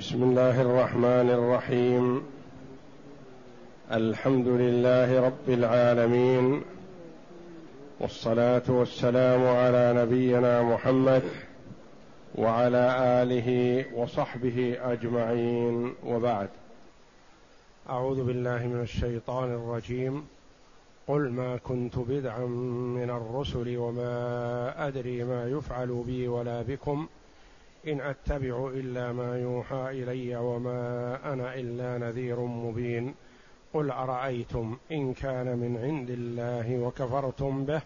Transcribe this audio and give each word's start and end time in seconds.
بسم 0.00 0.22
الله 0.22 0.60
الرحمن 0.60 1.30
الرحيم. 1.30 2.22
الحمد 3.92 4.48
لله 4.48 5.20
رب 5.20 5.48
العالمين. 5.48 6.62
والصلاة 8.00 8.62
والسلام 8.68 9.46
على 9.46 9.92
نبينا 9.96 10.62
محمد 10.62 11.22
وعلى 12.34 12.96
آله 13.22 13.84
وصحبه 13.94 14.76
أجمعين. 14.82 15.94
وبعد. 16.06 16.48
أعوذ 17.90 18.24
بالله 18.24 18.66
من 18.66 18.80
الشيطان 18.82 19.54
الرجيم. 19.54 20.26
قل 21.08 21.30
ما 21.30 21.56
كنت 21.56 21.98
بدعا 21.98 22.46
من 22.96 23.10
الرسل 23.10 23.76
وما 23.76 24.86
أدري 24.86 25.24
ما 25.24 25.48
يفعل 25.48 26.02
بي 26.06 26.28
ولا 26.28 26.62
بكم. 26.62 27.06
إن 27.86 28.00
أتبع 28.00 28.68
إلا 28.74 29.12
ما 29.12 29.38
يوحى 29.38 29.90
إلي 29.90 30.36
وما 30.36 31.18
أنا 31.32 31.54
إلا 31.54 31.98
نذير 31.98 32.40
مبين. 32.40 33.14
قل 33.74 33.90
أرأيتم 33.90 34.76
إن 34.92 35.14
كان 35.14 35.58
من 35.58 35.76
عند 35.84 36.10
الله 36.10 36.78
وكفرتم 36.78 37.64
به 37.64 37.82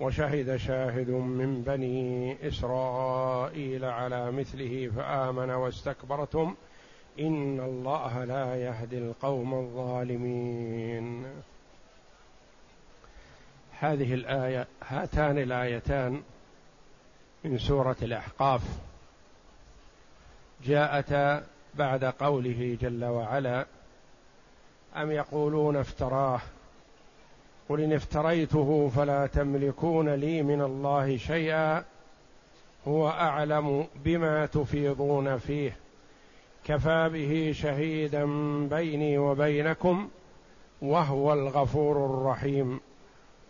وشهد 0.00 0.56
شاهد 0.56 1.10
من 1.10 1.62
بني 1.62 2.36
إسرائيل 2.48 3.84
على 3.84 4.32
مثله 4.32 4.90
فآمن 4.96 5.50
واستكبرتم. 5.50 6.54
إن 7.20 7.60
الله 7.60 8.24
لا 8.24 8.56
يهدي 8.56 8.98
القوم 8.98 9.54
الظالمين. 9.54 11.26
هذه 13.78 14.14
الآية 14.14 14.66
هاتان 14.82 15.38
الآيتان 15.38 16.22
من 17.44 17.58
سورة 17.58 17.96
الأحقاف. 18.02 18.91
جاءتا 20.66 21.42
بعد 21.74 22.04
قوله 22.04 22.78
جل 22.80 23.04
وعلا 23.04 23.66
أم 24.96 25.10
يقولون 25.10 25.76
افتراه؟ 25.76 26.40
قل 27.68 27.80
إن 27.80 27.92
افتريته 27.92 28.90
فلا 28.96 29.26
تملكون 29.26 30.08
لي 30.08 30.42
من 30.42 30.60
الله 30.60 31.16
شيئا 31.16 31.84
هو 32.88 33.08
أعلم 33.08 33.86
بما 34.04 34.46
تفيضون 34.46 35.38
فيه. 35.38 35.76
كفى 36.64 37.10
به 37.12 37.52
شهيدا 37.54 38.24
بيني 38.68 39.18
وبينكم 39.18 40.08
وهو 40.82 41.32
الغفور 41.32 42.06
الرحيم. 42.06 42.80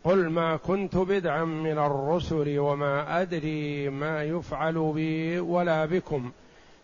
قل 0.04 0.28
ما 0.30 0.56
كنت 0.56 0.96
بدعا 0.96 1.44
من 1.44 1.78
الرسل 1.78 2.58
وما 2.58 3.22
أدري 3.22 3.88
ما 3.88 4.24
يفعل 4.24 4.92
بي 4.94 5.40
ولا 5.40 5.84
بكم. 5.84 6.32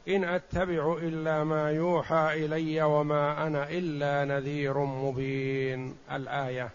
إن 0.08 0.24
أتبع 0.24 0.96
إلا 1.02 1.44
ما 1.44 1.70
يوحى 1.70 2.44
إلي 2.44 2.82
وما 2.82 3.46
أنا 3.46 3.70
إلا 3.70 4.24
نذير 4.24 4.78
مبين. 4.78 5.96
الآية 6.12 6.70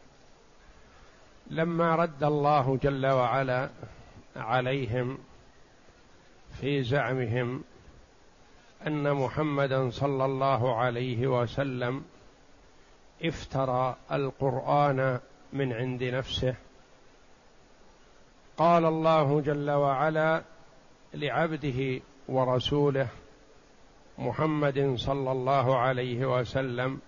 لما 1.48 1.96
رد 1.96 2.24
الله 2.24 2.78
جل 2.78 3.06
وعلا 3.06 3.70
عليهم 4.36 5.18
في 6.62 6.84
زعمهم 6.84 7.64
أن 8.88 9.14
محمدا 9.14 9.90
صلى 9.90 10.26
الله 10.26 10.76
عليه 10.76 11.28
وسلم 11.28 12.04
افترى 13.24 13.96
القرآن 14.12 15.20
من 15.54 15.74
عند 15.74 16.04
نفسه. 16.04 16.56
قال 18.58 18.86
الله 18.86 19.42
جل 19.42 19.72
وعلا 19.72 20.44
لعبده 21.14 22.02
ورسوله 22.28 23.08
محمد 24.18 24.94
صلى 24.98 25.32
الله 25.32 25.78
عليه 25.78 26.40
وسلم 26.40 27.00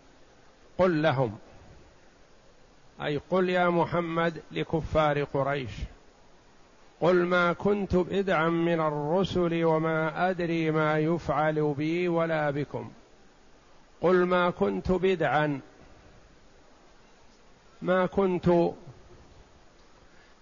قل 0.77 1.01
لهم 1.01 1.37
أي 3.01 3.17
قل 3.17 3.49
يا 3.49 3.69
محمد 3.69 4.41
لكفار 4.51 5.23
قريش 5.23 5.71
قل 7.01 7.15
ما 7.15 7.53
كنت 7.53 7.95
بدعا 7.95 8.49
من 8.49 8.81
الرسل 8.81 9.63
وما 9.65 10.29
أدري 10.29 10.71
ما 10.71 10.99
يفعل 10.99 11.73
بي 11.77 12.07
ولا 12.07 12.51
بكم 12.51 12.91
قل 14.01 14.25
ما 14.25 14.49
كنت 14.49 14.91
بدعا 14.91 15.59
ما 17.81 18.05
كنت 18.05 18.49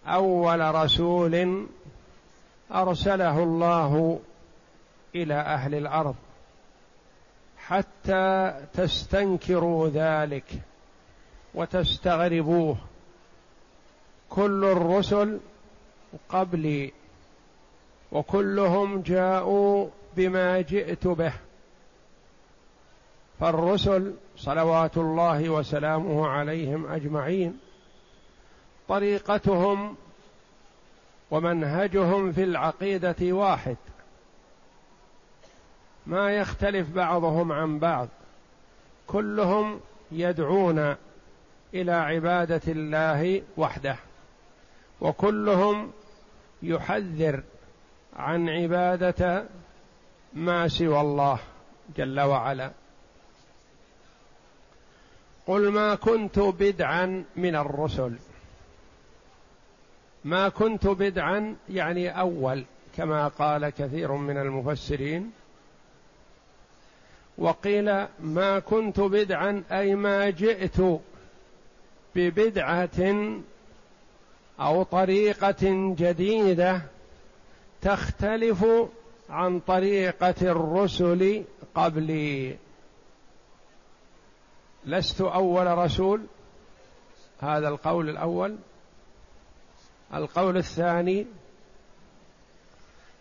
أول 0.08 0.76
رسول 0.76 1.66
أرسله 2.72 3.44
الله 3.44 4.20
إلى 5.16 5.34
أهل 5.34 5.76
الأرض. 5.76 6.16
حتى 7.68 8.54
تستنكروا 8.74 9.90
ذلك 9.90 10.62
وتستغربوه. 11.56 12.78
كل 14.30 14.66
الرسل 14.66 15.40
قبلي 16.30 16.94
وكلهم 18.12 19.02
جاءوا 19.02 19.88
بما 20.18 20.62
جئت 20.62 21.08
به. 21.08 21.34
فالرسل 23.40 24.14
صلوات 24.38 24.98
الله 24.98 25.50
وسلامه 25.50 26.28
عليهم 26.28 26.92
أجمعين. 26.92 27.60
طريقتهم 28.88 29.96
ومنهجهم 31.32 32.32
في 32.32 32.44
العقيدة 32.44 33.16
واحد. 33.22 33.78
ما 36.06 36.32
يختلف 36.32 36.90
بعضهم 36.90 37.52
عن 37.52 37.80
بعض. 37.80 38.08
كلهم 39.08 39.80
يدعون 40.12 40.96
إلى 41.74 41.92
عبادة 41.92 42.62
الله 42.68 43.42
وحده. 43.58 43.96
وكلهم 45.02 45.92
يحذر 46.64 47.44
عن 48.16 48.50
عبادة 48.50 49.46
ما 50.34 50.68
سوى 50.68 51.02
الله 51.02 51.40
جل 51.98 52.20
وعلا. 52.20 52.72
قل 55.48 55.72
ما 55.72 55.96
كنت 55.96 56.40
بدعا 56.40 57.24
من 57.36 57.56
الرسل. 57.56 58.18
ما 60.26 60.50
كنت 60.50 60.88
بدعا 60.88 61.56
يعني 61.70 62.20
أول 62.20 62.66
كما 62.96 63.28
قال 63.28 63.70
كثير 63.70 64.12
من 64.12 64.38
المفسرين 64.38 65.32
وقيل 67.38 68.08
ما 68.20 68.60
كنت 68.60 69.00
بدعا 69.00 69.64
أي 69.72 69.96
ما 69.96 70.30
جئت 70.30 70.78
ببدعة 72.16 72.90
أو 74.60 74.84
طريقة 74.84 75.94
جديدة 75.98 76.82
تختلف 77.82 78.66
عن 79.30 79.60
طريقة 79.60 80.36
الرسل 80.42 81.44
قبلي. 81.76 82.58
لست 84.86 85.22
أول 85.22 85.78
رسول؟ 85.78 86.26
هذا 87.40 87.68
القول 87.68 88.10
الأول. 88.10 88.58
القول 90.14 90.58
الثاني 90.58 91.26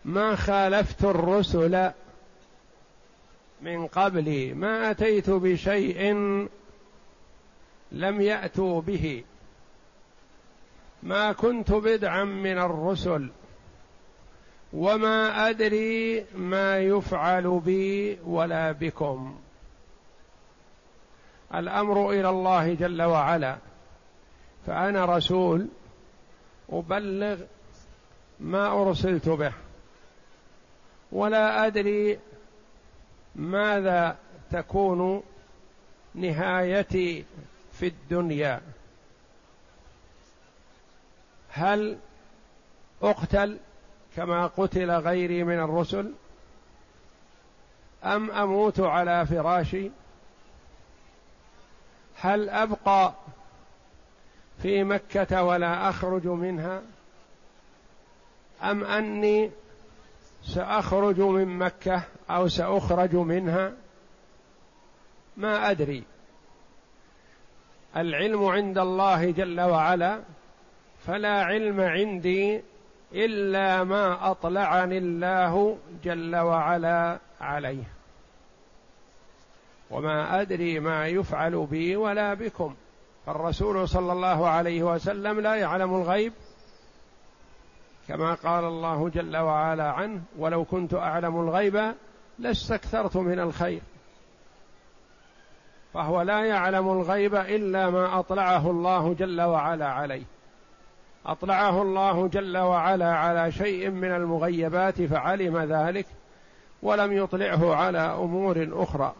ما 0.05 0.35
خالفت 0.35 1.03
الرسل 1.03 1.91
من 3.63 3.87
قبلي 3.87 4.53
ما 4.53 4.91
أتيت 4.91 5.29
بشيء 5.29 6.13
لم 7.91 8.21
يأتوا 8.21 8.81
به. 8.81 9.23
ما 11.03 11.31
كنت 11.31 11.71
بدعا 11.71 12.23
من 12.23 12.57
الرسل 12.57 13.29
وما 14.73 15.49
أدري 15.49 16.25
ما 16.35 16.79
يفعل 16.79 17.59
بي 17.65 18.19
ولا 18.25 18.71
بكم. 18.71 19.39
الأمر 21.55 22.11
إلى 22.11 22.29
الله 22.29 22.73
جل 22.73 23.01
وعلا. 23.01 23.57
فأنا 24.65 25.05
رسول 25.05 25.67
أبلغ 26.69 27.41
ما 28.39 28.81
أرسلت 28.81 29.29
به 29.29 29.53
ولا 31.11 31.67
أدري 31.67 32.19
ماذا 33.35 34.17
تكون 34.51 35.23
نهايتي 36.15 37.25
في 37.73 37.87
الدنيا؟ 37.87 38.61
هل 41.49 41.97
أقتل 43.01 43.57
كما 44.15 44.47
قتل 44.47 44.91
غيري 44.91 45.43
من 45.43 45.59
الرسل؟ 45.59 46.13
أم 48.03 48.31
أموت 48.31 48.79
على 48.79 49.25
فراشي؟ 49.25 49.91
هل 52.15 52.49
أبقى 52.49 53.13
في 54.61 54.83
مكة 54.83 55.43
ولا 55.43 55.89
أخرج 55.89 56.27
منها؟ 56.27 56.81
أم 58.63 58.83
أني 58.83 59.51
سأخرج 60.45 61.19
من 61.19 61.57
مكة 61.57 62.03
أو 62.29 62.47
سأخرج 62.47 63.15
منها؟ 63.15 63.73
ما 65.37 65.71
أدري. 65.71 66.03
العلم 67.97 68.45
عند 68.45 68.77
الله 68.77 69.31
جل 69.31 69.61
وعلا 69.61 70.21
فلا 71.07 71.43
علم 71.43 71.81
عندي 71.81 72.61
إلا 73.13 73.83
ما 73.83 74.31
أطلعني 74.31 74.97
الله 74.97 75.77
جل 76.03 76.35
وعلا 76.35 77.19
عليه. 77.41 77.83
وما 79.91 80.41
أدري 80.41 80.79
ما 80.79 81.07
يفعل 81.07 81.65
بي 81.65 81.95
ولا 81.95 82.33
بكم. 82.33 82.75
فالرسول 83.25 83.89
صلى 83.89 84.11
الله 84.11 84.47
عليه 84.47 84.83
وسلم 84.83 85.39
لا 85.39 85.55
يعلم 85.55 85.95
الغيب 85.95 86.33
كما 88.07 88.33
قال 88.33 88.63
الله 88.63 89.09
جل 89.09 89.37
وعلا 89.37 89.91
عنه 89.91 90.21
ولو 90.37 90.65
كنت 90.65 90.93
أعلم 90.93 91.39
الغيب 91.39 91.93
لاستكثرت 92.39 93.17
من 93.17 93.39
الخير 93.39 93.81
فهو 95.93 96.21
لا 96.21 96.45
يعلم 96.45 96.91
الغيب 96.91 97.35
إلا 97.35 97.89
ما 97.89 98.19
أطلعه 98.19 98.69
الله 98.69 99.13
جل 99.13 99.41
وعلا 99.41 99.87
عليه. 99.87 100.23
أطلعه 101.25 101.81
الله 101.81 102.27
جل 102.27 102.57
وعلا 102.57 103.15
على 103.15 103.51
شيء 103.51 103.89
من 103.89 104.11
المغيبات 104.11 105.01
فعلم 105.01 105.57
ذلك 105.57 106.05
ولم 106.81 107.17
يطلعه 107.17 107.75
على 107.75 107.99
أمور 107.99 108.69
أخرى. 108.71 109.13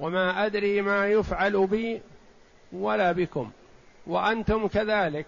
وما 0.00 0.46
أدري 0.46 0.82
ما 0.82 1.06
يفعل 1.06 1.66
بي 1.66 2.02
ولا 2.72 3.12
بكم 3.12 3.50
وأنتم 4.06 4.68
كذلك. 4.68 5.26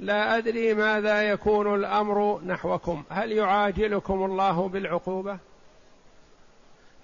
لا 0.00 0.36
أدري 0.36 0.74
ماذا 0.74 1.22
يكون 1.22 1.74
الأمر 1.74 2.40
نحوكم. 2.40 3.04
هل 3.10 3.32
يعاجلكم 3.32 4.24
الله 4.24 4.68
بالعقوبة؟ 4.68 5.38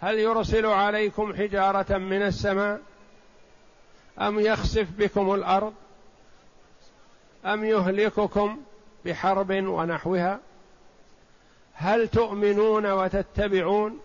هل 0.01 0.19
يرسل 0.19 0.67
عليكم 0.67 1.35
حجارة 1.35 1.99
من 1.99 2.23
السماء؟ 2.23 2.81
أم 4.21 4.41
يخسف 4.41 4.87
بكم 4.99 5.35
الأرض؟ 5.35 5.75
أم 7.45 7.65
يهلككم 7.65 8.59
بحرب 9.05 9.51
ونحوها؟ 9.51 10.41
هل 11.75 12.09
تؤمنون 12.09 12.93
وتتبعون؟ 12.93 13.99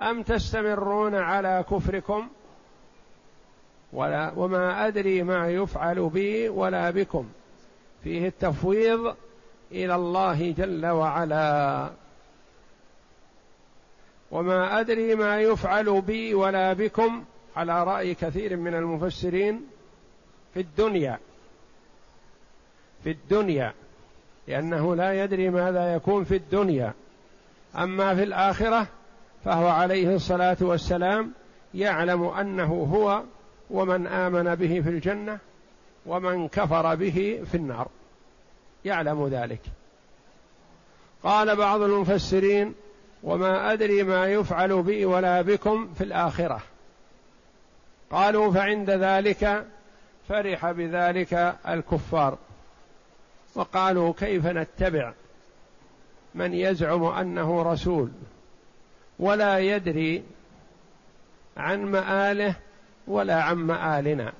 أم 0.00 0.22
تستمرون 0.22 1.14
على 1.14 1.64
كفركم؟ 1.70 2.28
ولا 3.92 4.32
وما 4.36 4.86
أدري 4.86 5.22
ما 5.22 5.48
يفعل 5.48 6.08
بي 6.08 6.48
ولا 6.48 6.90
بكم. 6.90 7.28
فيه 8.04 8.28
التفويض 8.28 9.16
إلى 9.72 9.94
الله 9.94 10.50
جل 10.50 10.86
وعلا. 10.86 11.90
وما 14.30 14.80
أدري 14.80 15.14
ما 15.14 15.40
يفعل 15.40 16.00
بي 16.00 16.34
ولا 16.34 16.72
بكم 16.72 17.24
على 17.56 17.84
رأي 17.84 18.14
كثير 18.14 18.56
من 18.56 18.74
المفسرين 18.74 19.66
في 20.54 20.60
الدنيا 20.60 21.18
في 23.04 23.10
الدنيا 23.10 23.74
لأنه 24.48 24.96
لا 24.96 25.24
يدري 25.24 25.50
ماذا 25.50 25.94
يكون 25.94 26.24
في 26.24 26.36
الدنيا. 26.36 26.92
أما 27.76 28.14
في 28.14 28.22
الآخرة 28.22 28.86
فهو 29.44 29.68
عليه 29.68 30.14
الصلاة 30.14 30.56
والسلام 30.60 31.32
يعلم 31.74 32.24
أنه 32.24 32.88
هو 32.92 33.22
ومن 33.70 34.06
آمن 34.06 34.54
به 34.54 34.80
في 34.80 34.88
الجنة 34.88 35.38
ومن 36.06 36.48
كفر 36.48 36.94
به 36.94 37.42
في 37.50 37.56
النار. 37.56 37.88
يعلم 38.84 39.28
ذلك. 39.28 39.60
قال 41.22 41.56
بعض 41.56 41.80
المفسرين 41.80 42.74
وما 43.22 43.72
أدري 43.72 44.02
ما 44.02 44.26
يفعل 44.26 44.82
بي 44.82 45.04
ولا 45.04 45.42
بكم 45.42 45.94
في 45.94 46.04
الآخرة. 46.04 46.60
قالوا 48.10 48.52
فعند 48.52 48.90
ذلك 48.90 49.66
فرح 50.28 50.70
بذلك 50.70 51.56
الكفار. 51.68 52.38
وقالوا 53.54 54.12
كيف 54.18 54.46
نتبع 54.46 55.12
من 56.34 56.54
يزعم 56.54 57.04
أنه 57.04 57.62
رسول 57.62 58.10
ولا 59.18 59.58
يدري 59.58 60.22
عن 61.56 61.84
مآله 61.84 62.54
ولا 63.06 63.42
عن 63.42 63.56
مآلنا؟ 63.56 64.32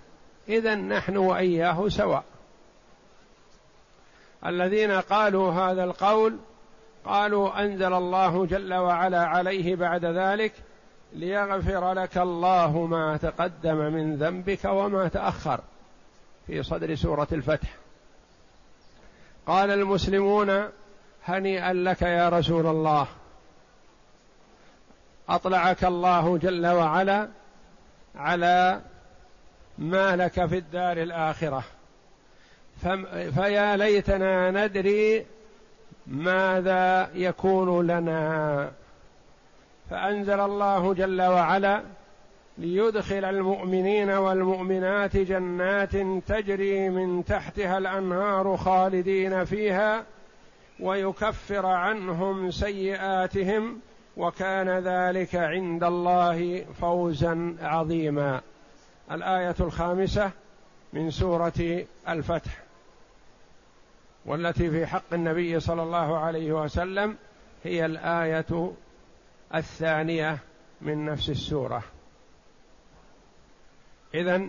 إذا 0.51 0.75
نحن 0.75 1.17
وإياه 1.17 1.89
سواء. 1.89 2.25
الذين 4.47 4.91
قالوا 4.91 5.53
هذا 5.53 5.85
القول 5.85 6.37
قالوا 7.05 7.65
أنزل 7.65 7.93
الله 7.95 8.47
جل 8.47 8.75
وعلا 8.75 9.27
عليه 9.27 9.77
بعد 9.77 10.05
ذلك 10.05 10.53
ليغفر 11.13 11.93
لك 11.93 12.19
الله 12.19 12.87
ما 12.87 13.17
تقدم 13.17 13.77
من 13.77 14.17
ذنبك 14.17 14.65
وما 14.65 15.09
تأخر 15.09 15.61
في 16.47 16.63
صدر 16.63 16.95
سورة 16.95 17.29
الفتح. 17.33 17.69
قال 19.47 19.71
المسلمون 19.71 20.69
هنيئا 21.25 21.73
لك 21.73 22.03
يا 22.03 22.29
رسول 22.29 22.67
الله. 22.67 23.07
أطلعك 25.29 25.85
الله 25.85 26.39
جل 26.39 26.67
وعلا 26.67 27.29
على 28.15 28.81
ما 29.81 30.17
لك 30.17 30.47
في 30.47 30.59
الدار 30.59 30.97
الآخرة. 30.97 31.65
فيا 33.35 33.77
ليتنا 33.77 34.51
ندري 34.51 35.27
ماذا 36.07 37.11
يكون 37.15 37.87
لنا. 37.87 38.71
فأنزل 39.91 40.41
الله 40.41 40.95
جل 40.95 41.23
وعلا 41.23 41.83
ليدخل 42.59 43.25
المؤمنين 43.25 44.11
والمؤمنات 44.11 45.17
جنات 45.17 45.97
تجري 46.27 46.89
من 46.89 47.25
تحتها 47.25 47.79
الأنهار 47.79 48.57
خالدين 48.57 49.45
فيها 49.45 50.05
ويكفر 50.81 51.67
عنهم 51.67 52.51
سيئاتهم 52.51 53.81
وكان 54.17 54.69
ذلك 54.69 55.35
عند 55.35 55.85
الله 55.85 56.65
فوزا 56.81 57.57
عظيما. 57.63 58.41
الآية 59.11 59.55
الخامسة 59.61 60.31
من 60.93 61.11
سورة 61.11 61.85
الفتح 62.09 62.59
والتي 64.27 64.71
في 64.71 64.87
حق 64.87 65.15
النبي 65.15 65.61
صلى 65.61 65.83
الله 65.83 66.19
عليه 66.19 66.53
وسلم 66.53 67.17
هي 67.65 67.87
الآية 67.87 68.73
الثانية 69.55 70.39
من 70.81 71.05
نفس 71.05 71.31
السورة. 71.31 71.83
اذا 74.15 74.49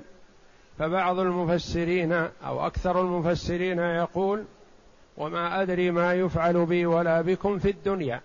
فبعض 0.80 1.20
المفسرين 1.20 2.12
أو 2.46 2.68
أكثر 2.68 3.02
المفسرين 3.02 3.80
يقول 3.80 4.46
وما 5.18 5.62
أدري 5.62 5.92
ما 5.92 6.14
يفعل 6.14 6.66
بي 6.66 6.86
ولا 6.86 7.22
بكم 7.22 7.60
في 7.60 7.70
الدنيا. 7.70 8.22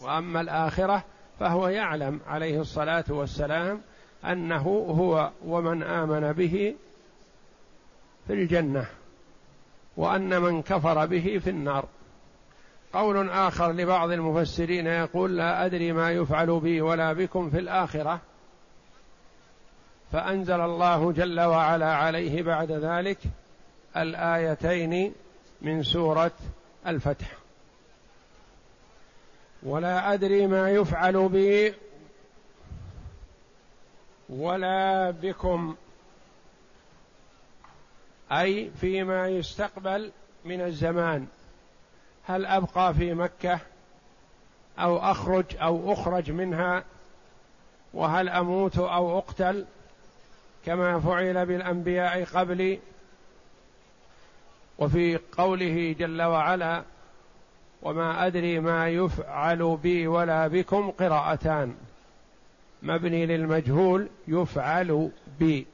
وأما 0.00 0.40
الآخرة 0.40 1.04
فهو 1.40 1.68
يعلم 1.68 2.20
عليه 2.26 2.60
الصلاة 2.60 3.04
والسلام 3.08 3.80
أنه 4.24 4.86
هو 4.98 5.30
ومن 5.44 5.82
آمن 5.82 6.32
به 6.32 6.74
في 8.26 8.32
الجنة 8.32 8.86
وأن 9.96 10.42
من 10.42 10.62
كفر 10.62 11.06
به 11.06 11.40
في 11.44 11.50
النار. 11.50 11.84
قول 12.92 13.30
آخر 13.30 13.72
لبعض 13.72 14.10
المفسرين 14.10 14.86
يقول 14.86 15.36
لا 15.36 15.66
أدري 15.66 15.92
ما 15.92 16.10
يفعل 16.10 16.60
بي 16.60 16.80
ولا 16.80 17.12
بكم 17.12 17.50
في 17.50 17.58
الآخرة. 17.58 18.20
فأنزل 20.12 20.60
الله 20.60 21.12
جل 21.12 21.40
وعلا 21.40 21.94
عليه 21.94 22.42
بعد 22.42 22.72
ذلك 22.72 23.18
الآيتين 23.96 25.12
من 25.62 25.82
سورة 25.82 26.32
الفتح. 26.86 27.32
ولا 29.62 30.14
أدري 30.14 30.46
ما 30.46 30.70
يفعل 30.70 31.28
بي 31.28 31.74
ولا 34.32 35.10
بكم. 35.10 35.76
أي 38.32 38.70
فيما 38.80 39.28
يستقبل 39.28 40.12
من 40.44 40.60
الزمان. 40.60 41.26
هل 42.26 42.46
أبقى 42.46 42.94
في 42.94 43.14
مكة 43.14 43.58
أو 44.78 44.98
أخرج 44.98 45.44
أو 45.56 45.92
أخرج 45.92 46.30
منها؟ 46.30 46.84
وهل 47.94 48.28
أموت 48.28 48.78
أو 48.78 49.18
أقتل؟ 49.18 49.66
كما 50.66 51.00
فعل 51.00 51.46
بالأنبياء 51.46 52.24
قبلي. 52.24 52.80
وفي 54.78 55.16
قوله 55.16 55.96
جل 55.98 56.22
وعلا 56.22 56.82
وما 57.82 58.26
أدري 58.26 58.60
ما 58.60 58.88
يفعل 58.88 59.76
بي 59.82 60.06
ولا 60.06 60.48
بكم 60.48 60.90
قراءتان 60.90 61.76
مبني 62.82 63.26
للمجهول 63.26 64.08
يفعل 64.28 65.10
بي 65.38 65.66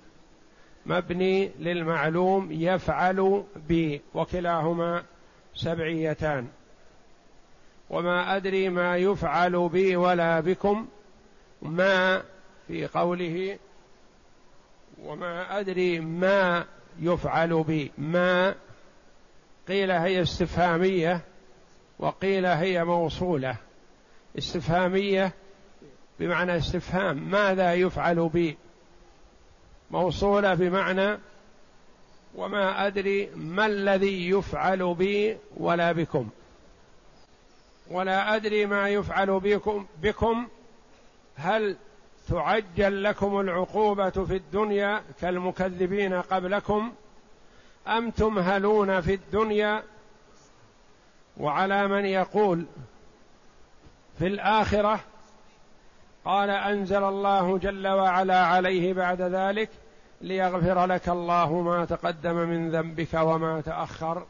مبني 0.86 1.50
للمعلوم 1.58 2.52
يفعل 2.52 3.44
بي 3.68 4.00
وكلاهما 4.14 5.02
سبعيتان. 5.54 6.48
وما 7.90 8.36
أدري 8.36 8.68
ما 8.68 8.96
يفعل 8.96 9.68
بي 9.68 9.96
ولا 9.96 10.40
بكم. 10.40 10.88
ما 11.62 12.22
في 12.68 12.86
قوله. 12.86 13.58
وما 15.02 15.60
أدري 15.60 16.00
ما 16.00 16.64
يفعل 17.00 17.62
بي 17.62 17.92
ما. 17.98 18.54
قيل 19.68 19.90
هي 19.90 20.22
استفهامية. 20.22 21.20
وقيل 21.98 22.46
هي 22.46 22.84
موصولة. 22.84 23.56
استفهامية 24.38 25.32
بمعنى 26.20 26.56
استفهام 26.56 27.30
ماذا 27.30 27.74
يفعل 27.74 28.28
بي؟ 28.28 28.56
موصولة 29.90 30.54
بمعنى 30.54 31.18
وما 32.34 32.86
أدري 32.86 33.30
ما 33.34 33.66
الذي 33.66 34.30
يفعل 34.30 34.94
بي 34.94 35.38
ولا 35.56 35.92
بكم. 35.92 36.28
ولا 37.90 38.36
أدري 38.36 38.66
ما 38.66 38.88
يفعل 38.88 39.40
بكم 39.40 39.86
بكم. 40.02 40.48
هل 41.36 41.76
تعجل 42.28 43.02
لكم 43.02 43.40
العقوبة 43.40 44.10
في 44.10 44.36
الدنيا 44.36 45.02
كالمكذبين 45.20 46.14
قبلكم؟ 46.14 46.92
أم 47.88 48.10
تمهلون 48.10 49.00
في 49.00 49.14
الدنيا؟ 49.14 49.82
وعلى 51.36 51.88
من 51.88 52.04
يقول 52.04 52.66
في 54.18 54.26
الآخرة 54.26 55.00
قال 56.24 56.50
أنزل 56.50 57.04
الله 57.04 57.58
جل 57.58 57.88
وعلا 57.88 58.46
عليه 58.46 58.92
بعد 58.92 59.22
ذلك 59.22 59.70
ليغفر 60.20 60.86
لك 60.86 61.08
الله 61.08 61.60
ما 61.60 61.84
تقدم 61.84 62.34
من 62.34 62.70
ذنبك 62.70 63.14
وما 63.14 63.60
تأخر. 63.60 64.26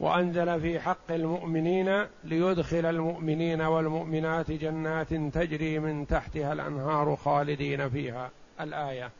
وأنزل 0.00 0.60
في 0.60 0.80
حق 0.80 1.10
المؤمنين 1.10 2.06
ليدخل 2.24 2.86
المؤمنين 2.86 3.62
والمؤمنات 3.62 4.50
جنات 4.50 5.14
تجري 5.14 5.78
من 5.78 6.06
تحتها 6.06 6.52
الأنهار 6.52 7.16
خالدين 7.16 7.88
فيها. 7.88 8.30
الآية. 8.60 9.10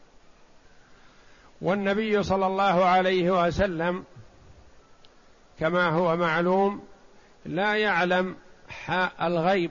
والنبي 1.63 2.23
صلى 2.23 2.47
الله 2.47 2.85
عليه 2.85 3.47
وسلم 3.47 4.05
كما 5.59 5.89
هو 5.89 6.17
معلوم 6.17 6.83
لا 7.47 7.75
يعلم 7.77 8.37
الغيب. 9.23 9.71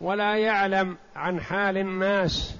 ولا 0.00 0.36
يعلم 0.36 0.96
عن 1.16 1.40
حال 1.40 1.78
الناس 1.78 2.56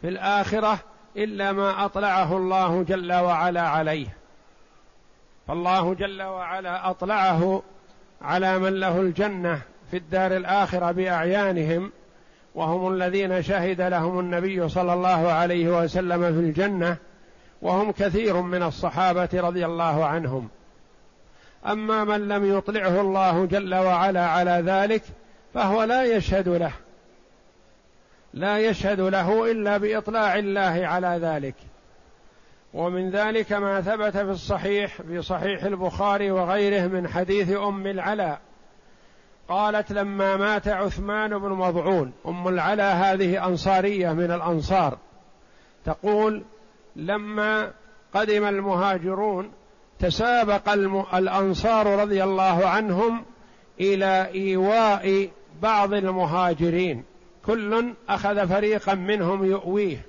في 0.00 0.08
الآخرة 0.08 0.78
إلا 1.16 1.52
ما 1.52 1.84
أطلعه 1.84 2.36
الله 2.36 2.82
جل 2.82 3.12
وعلا 3.12 3.62
عليه. 3.62 4.06
فالله 5.48 5.94
جل 5.94 6.22
وعلا 6.22 6.90
أطلعه 6.90 7.62
على 8.22 8.58
من 8.58 8.80
له 8.80 9.00
الجنة 9.00 9.60
في 9.90 9.96
الدار 9.96 10.36
الآخرة 10.36 10.92
بأعيانهم 10.92 11.92
وهم 12.54 12.92
الذين 12.92 13.42
شهد 13.42 13.80
لهم 13.80 14.20
النبي 14.20 14.68
صلى 14.68 14.92
الله 14.92 15.32
عليه 15.32 15.82
وسلم 15.82 16.20
في 16.20 16.40
الجنة 16.40 16.96
وهم 17.62 17.92
كثير 17.92 18.40
من 18.40 18.62
الصحابة 18.62 19.28
رضي 19.34 19.66
الله 19.66 20.04
عنهم. 20.04 20.48
أما 21.66 22.04
من 22.04 22.28
لم 22.28 22.58
يطلعه 22.58 23.00
الله 23.00 23.44
جل 23.46 23.74
وعلا 23.74 24.26
على 24.26 24.62
ذلك 24.66 25.02
فهو 25.54 25.82
لا 25.82 26.04
يشهد 26.04 26.48
له. 26.48 26.72
لا 28.34 28.58
يشهد 28.58 29.00
له 29.00 29.50
إلا 29.50 29.76
بإطلاع 29.76 30.38
الله 30.38 30.86
على 30.86 31.18
ذلك. 31.22 31.54
ومن 32.74 33.10
ذلك 33.10 33.52
ما 33.52 33.80
ثبت 33.80 34.16
في 34.16 34.30
الصحيح 34.30 35.02
في 35.02 35.22
صحيح 35.22 35.64
البخاري 35.64 36.30
وغيره 36.30 36.86
من 36.86 37.08
حديث 37.08 37.56
أم 37.56 37.86
العلاء. 37.86 38.40
قالت 39.48 39.92
لما 39.92 40.36
مات 40.36 40.68
عثمان 40.68 41.38
بن 41.38 41.48
مضعون 41.48 42.12
أم 42.26 42.48
العلاء 42.48 42.96
هذه 42.96 43.46
أنصارية 43.46 44.12
من 44.12 44.30
الأنصار 44.30 44.98
تقول 45.84 46.42
لما 46.96 47.70
قدم 48.14 48.44
المهاجرون 48.44 49.52
تسابق 49.98 50.68
الأنصار 51.14 51.86
رضي 51.86 52.24
الله 52.24 52.68
عنهم 52.68 53.24
إلى 53.80 54.30
إيواء 54.34 55.28
بعض 55.62 55.92
المهاجرين. 55.92 57.04
كل 57.46 57.94
أخذ 58.08 58.48
فريقا 58.48 58.94
منهم 58.94 59.44
يؤويه. 59.44 60.06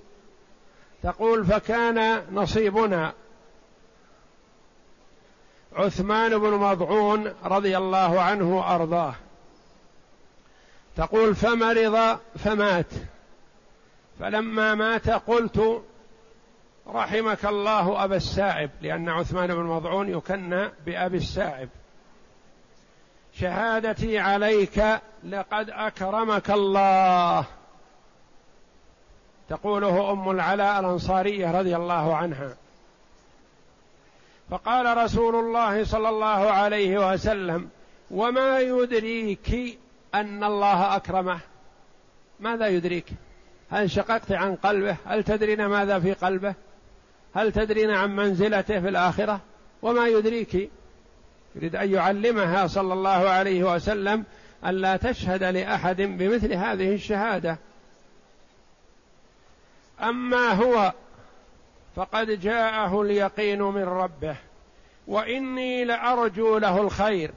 تقول 1.03 1.45
فكان 1.45 2.21
نصيبنا. 2.31 3.13
عثمان 5.75 6.37
بن 6.37 6.51
مضعون 6.51 7.33
رضي 7.43 7.77
الله 7.77 8.21
عنه 8.21 8.57
وأرضاه. 8.57 9.15
تقول 10.95 11.35
فمرض 11.35 12.19
فمات. 12.37 12.93
فلما 14.19 14.75
مات 14.75 15.09
قلت 15.09 15.83
رحمك 16.87 17.45
الله 17.45 18.03
أبا 18.03 18.15
السائب 18.15 18.69
لأن 18.81 19.09
عثمان 19.09 19.47
بن 19.47 19.63
مضعون 19.63 20.09
يكنى 20.09 20.69
بأبي 20.85 21.17
السائب. 21.17 21.69
شهادتي 23.39 24.19
عليك 24.19 24.83
لقد 25.23 25.69
أكرمك 25.69 26.51
الله. 26.51 27.45
تقوله 29.49 30.11
أم 30.11 30.29
العلاء 30.29 30.79
الأنصارية 30.79 31.59
رضي 31.59 31.75
الله 31.75 32.15
عنها. 32.15 32.55
فقال 34.49 34.97
رسول 34.97 35.35
الله 35.35 35.83
صلى 35.83 36.09
الله 36.09 36.51
عليه 36.51 37.13
وسلم 37.13 37.69
وما 38.11 38.59
يدريك 38.59 39.79
أن 40.15 40.43
الله 40.43 40.95
أكرمه؟ 40.95 41.39
ماذا 42.39 42.67
يدريك؟ 42.67 43.05
هل 43.69 43.91
شققت 43.91 44.31
عن 44.31 44.55
قلبه؟ 44.55 44.97
هل 45.05 45.23
تدرين 45.23 45.65
ماذا 45.65 45.99
في 45.99 46.13
قلبه؟ 46.13 46.53
هل 47.35 47.51
تدرين 47.51 47.91
عن 47.91 48.15
منزلته 48.15 48.79
في 48.79 48.89
الآخرة؟ 48.89 49.39
وما 49.81 50.07
يدريك؟ 50.07 50.69
يريد 51.55 51.75
أن 51.75 51.93
يعلمها 51.93 52.67
صلى 52.67 52.93
الله 52.93 53.29
عليه 53.29 53.73
وسلم 53.75 54.23
أن 54.65 54.75
لا 54.75 54.97
تشهد 54.97 55.43
لأحد 55.43 56.01
بمثل 56.01 56.53
هذه 56.53 56.93
الشهادة. 56.93 57.57
أما 60.01 60.49
هو 60.49 60.93
فقد 61.95 62.39
جاءه 62.39 63.01
اليقين 63.01 63.61
من 63.61 63.83
ربه 63.83 64.35
وإني 65.07 65.85
لأرجو 65.85 66.57
له 66.57 66.81
الخير. 66.81 67.31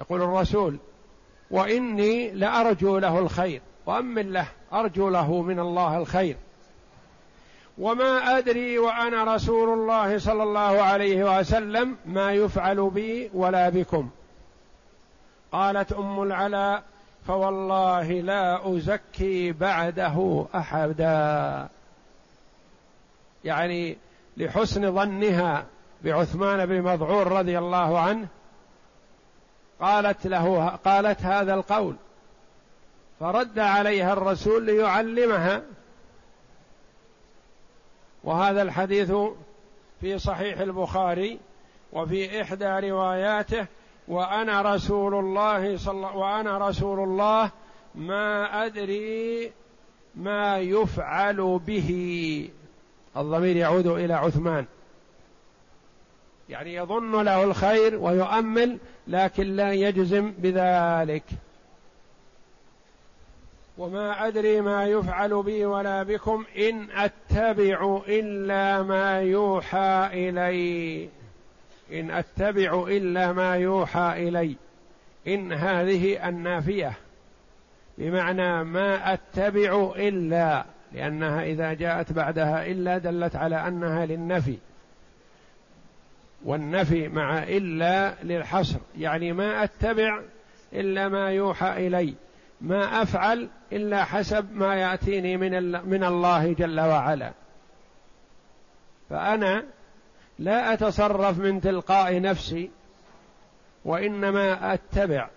يقول 0.00 0.22
الرسول 0.22 0.78
وإني 1.50 2.30
لأرجو 2.30 2.98
له 2.98 3.18
الخير 3.18 3.60
وأمن 3.86 4.32
له 4.32 4.48
أرجو 4.72 5.08
له 5.08 5.42
من 5.42 5.58
الله 5.58 5.98
الخير. 5.98 6.36
وما 7.78 8.38
أدري 8.38 8.78
وأنا 8.78 9.34
رسول 9.34 9.78
الله 9.78 10.18
صلى 10.18 10.42
الله 10.42 10.82
عليه 10.82 11.38
وسلم 11.38 11.96
ما 12.06 12.32
يفعل 12.32 12.90
بي 12.90 13.30
ولا 13.34 13.68
بكم. 13.68 14.08
قالت 15.52 15.92
أم 15.92 16.22
العلاء 16.22 16.82
فوالله 17.26 18.12
لا 18.12 18.76
أزكي 18.76 19.52
بعده 19.52 20.46
أحدا. 20.54 21.68
يعني 23.44 23.98
لحسن 24.36 24.94
ظنها 24.94 25.66
بعثمان 26.04 26.66
بن 26.66 26.82
مضعون 26.82 27.22
رضي 27.22 27.58
الله 27.58 28.00
عنه 28.00 28.26
قالت 29.80 30.26
له 30.26 30.68
قالت 30.68 31.22
هذا 31.22 31.54
القول 31.54 31.96
فرد 33.20 33.58
عليها 33.58 34.12
الرسول 34.12 34.66
ليعلمها 34.66 35.62
وهذا 38.26 38.62
الحديث 38.62 39.12
في 40.00 40.18
صحيح 40.18 40.60
البخاري 40.60 41.38
وفي 41.92 42.42
إحدى 42.42 42.90
رواياته 42.90 43.66
وأنا 44.08 44.74
رسول 44.74 45.14
الله 45.14 45.76
صلى 45.76 46.06
وأنا 46.06 46.68
رسول 46.68 47.00
الله 47.00 47.50
ما 47.94 48.44
أدري 48.66 49.52
ما 50.14 50.58
يفعل 50.58 51.60
به. 51.66 52.50
الضمير 53.16 53.56
يعود 53.56 53.86
إلى 53.86 54.14
عثمان. 54.14 54.64
يعني 56.48 56.74
يظن 56.74 57.22
له 57.22 57.44
الخير 57.44 57.96
ويؤمل 57.96 58.78
لكن 59.06 59.56
لا 59.56 59.72
يجزم 59.72 60.32
بذلك. 60.38 61.24
وما 63.78 64.26
أدري 64.26 64.60
ما 64.60 64.84
يفعل 64.84 65.42
بي 65.42 65.64
ولا 65.64 66.02
بكم 66.02 66.44
إن 66.58 66.88
أتبع 66.90 68.00
إلا 68.08 68.82
ما 68.82 69.20
يوحى 69.20 70.08
إلي. 70.12 71.08
إن 71.92 72.10
أتبع 72.10 72.84
إلا 72.88 73.32
ما 73.32 73.56
يوحى 73.56 74.28
إلي. 74.28 74.56
إن 75.28 75.52
هذه 75.52 76.28
النافية. 76.28 76.92
بمعنى 77.98 78.64
ما 78.64 79.12
أتبع 79.12 79.92
إلا 79.96 80.64
لأنها 80.92 81.42
إذا 81.42 81.72
جاءت 81.72 82.12
بعدها 82.12 82.66
إلا 82.66 82.98
دلت 82.98 83.36
على 83.36 83.68
أنها 83.68 84.06
للنفي. 84.06 84.58
والنفي 86.44 87.08
مع 87.08 87.42
إلا 87.42 88.14
للحصر. 88.22 88.78
يعني 88.98 89.32
ما 89.32 89.64
أتبع 89.64 90.20
إلا 90.72 91.08
ما 91.08 91.30
يوحى 91.30 91.86
إلي. 91.86 92.14
ما 92.60 93.02
أفعل 93.02 93.48
إلا 93.72 94.04
حسب 94.04 94.52
ما 94.52 94.74
يأتيني 94.74 95.36
من, 95.36 95.72
من 95.88 96.04
الله 96.04 96.52
جل 96.52 96.80
وعلا. 96.80 97.32
فأنا 99.10 99.64
لا 100.38 100.72
أتصرف 100.72 101.38
من 101.38 101.60
تلقاء 101.60 102.20
نفسي 102.20 102.70
وإنما 103.84 104.74
أتبع. 104.74 105.28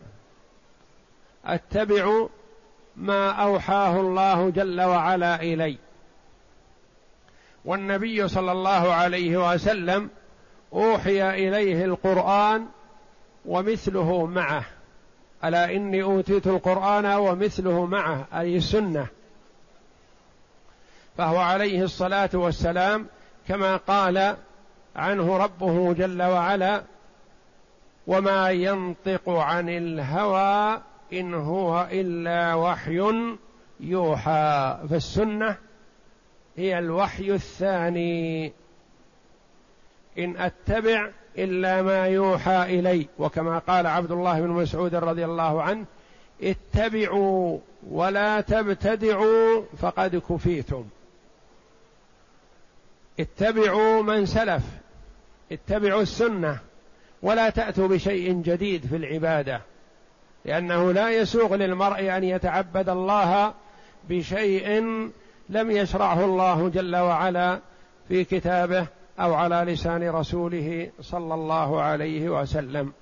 أتبع 1.45 2.27
ما 2.95 3.31
أوحاه 3.31 3.99
الله 3.99 4.49
جل 4.49 4.81
وعلا 4.81 5.41
إلي. 5.41 5.77
والنبي 7.65 8.27
صلى 8.27 8.51
الله 8.51 8.93
عليه 8.93 9.53
وسلم 9.53 10.09
أوحي 10.73 11.29
إليه 11.47 11.85
القرآن 11.85 12.67
ومثله 13.45 14.25
معه. 14.25 14.65
ألا 15.43 15.75
إني 15.75 16.03
أوتيت 16.03 16.47
القرآن 16.47 17.05
ومثله 17.05 17.85
معه 17.85 18.27
أي 18.33 18.57
السنة 18.57 19.07
فهو 21.17 21.37
عليه 21.37 21.83
الصلاة 21.83 22.29
والسلام 22.33 23.07
كما 23.47 23.75
قال 23.77 24.35
عنه 24.95 25.37
ربه 25.37 25.93
جل 25.93 26.21
وعلا 26.21 26.83
وما 28.07 28.49
ينطق 28.51 29.29
عن 29.29 29.69
الهوى 29.69 30.81
إن 31.13 31.33
هو 31.33 31.87
إلا 31.91 32.53
وحي 32.55 33.13
يوحى 33.79 34.77
فالسنة 34.89 35.57
هي 36.57 36.79
الوحي 36.79 37.31
الثاني. 37.31 38.53
إن 40.17 40.37
أتبع 40.37 41.09
إلا 41.37 41.81
ما 41.81 42.07
يوحى 42.07 42.79
إلي. 42.79 43.07
وكما 43.19 43.59
قال 43.59 43.87
عبد 43.87 44.11
الله 44.11 44.41
بن 44.41 44.47
مسعود 44.47 44.95
رضي 44.95 45.25
الله 45.25 45.61
عنه 45.61 45.85
اتبعوا 46.43 47.59
ولا 47.89 48.41
تبتدعوا 48.41 49.63
فقد 49.77 50.15
كفيتم. 50.29 50.85
اتبعوا 53.19 54.01
من 54.01 54.25
سلف 54.25 54.63
اتبعوا 55.51 56.01
السنة 56.01 56.59
ولا 57.21 57.49
تأتوا 57.49 57.87
بشيء 57.87 58.33
جديد 58.33 58.85
في 58.85 58.95
العبادة 58.95 59.61
لأنه 60.45 60.91
لا 60.91 61.09
يسوغ 61.09 61.55
للمرء 61.55 62.17
أن 62.17 62.23
يتعبد 62.23 62.89
الله 62.89 63.53
بشيء 64.09 64.69
لم 65.49 65.71
يشرعه 65.71 66.25
الله 66.25 66.69
جل 66.69 66.95
وعلا 66.95 67.59
في 68.07 68.23
كتابه. 68.23 68.87
أو 69.19 69.33
على 69.33 69.55
لسان 69.73 70.09
رسوله 70.09 70.91
صلى 71.01 71.33
الله 71.33 71.81
عليه 71.81 72.29
وسلم. 72.29 72.93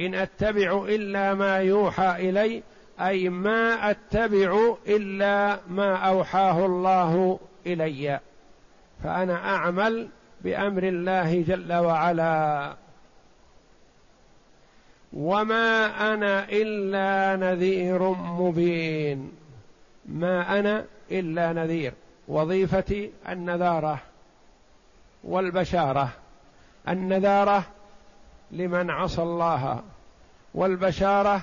إن 0.00 0.14
أتبع 0.14 0.84
إلا 0.88 1.34
ما 1.34 1.56
يوحى 1.58 2.28
إلي 2.30 2.62
أي 3.00 3.28
ما 3.28 3.90
أتبع 3.90 4.74
إلا 4.86 5.60
ما 5.68 5.96
أوحاه 5.96 6.66
الله 6.66 7.38
إلي. 7.66 8.20
فأنا 9.04 9.54
أعمل 9.54 10.08
بأمر 10.40 10.82
الله 10.82 11.42
جل 11.42 11.72
وعلا. 11.72 12.74
وما 15.12 15.86
أنا 16.14 16.48
إلا 16.48 17.36
نذير 17.36 18.02
مبين. 18.12 19.32
ما 20.06 20.58
أنا 20.58 20.84
إلا 21.10 21.52
نذير. 21.52 21.92
وظيفتي 22.28 23.10
النذارة 23.28 24.00
والبشارة. 25.24 26.08
النذارة 26.88 27.64
لمن 28.50 28.90
عصى 28.90 29.22
الله 29.22 29.82
والبشارة 30.54 31.40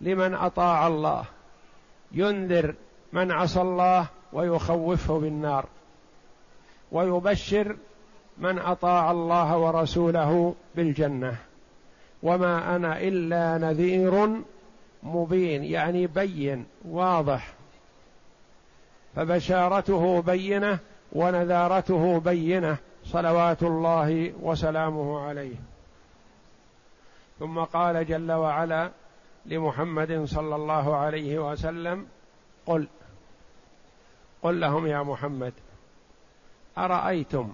لمن 0.00 0.34
أطاع 0.34 0.86
الله. 0.86 1.24
ينذر 2.12 2.74
من 3.12 3.32
عصى 3.32 3.60
الله 3.60 4.06
ويخوفه 4.32 5.18
بالنار. 5.18 5.66
ويبشر 6.92 7.76
من 8.38 8.58
أطاع 8.58 9.10
الله 9.10 9.58
ورسوله 9.58 10.54
بالجنة. 10.74 11.36
وما 12.22 12.76
أنا 12.76 13.00
إلا 13.00 13.58
نذير 13.58 14.42
مبين 15.02 15.64
يعني 15.64 16.06
بين 16.06 16.66
واضح. 16.84 17.57
فبشارته 19.18 20.22
بينة 20.22 20.78
ونذارته 21.12 22.20
بينة 22.20 22.76
صلوات 23.04 23.62
الله 23.62 24.32
وسلامه 24.42 25.20
عليه. 25.20 25.56
ثم 27.38 27.58
قال 27.58 28.06
جل 28.06 28.32
وعلا 28.32 28.90
لمحمد 29.46 30.24
صلى 30.24 30.56
الله 30.56 30.96
عليه 30.96 31.50
وسلم 31.50 32.06
قل 32.66 32.88
قل 34.42 34.60
لهم 34.60 34.86
يا 34.86 35.02
محمد 35.02 35.52
أرأيتم 36.78 37.52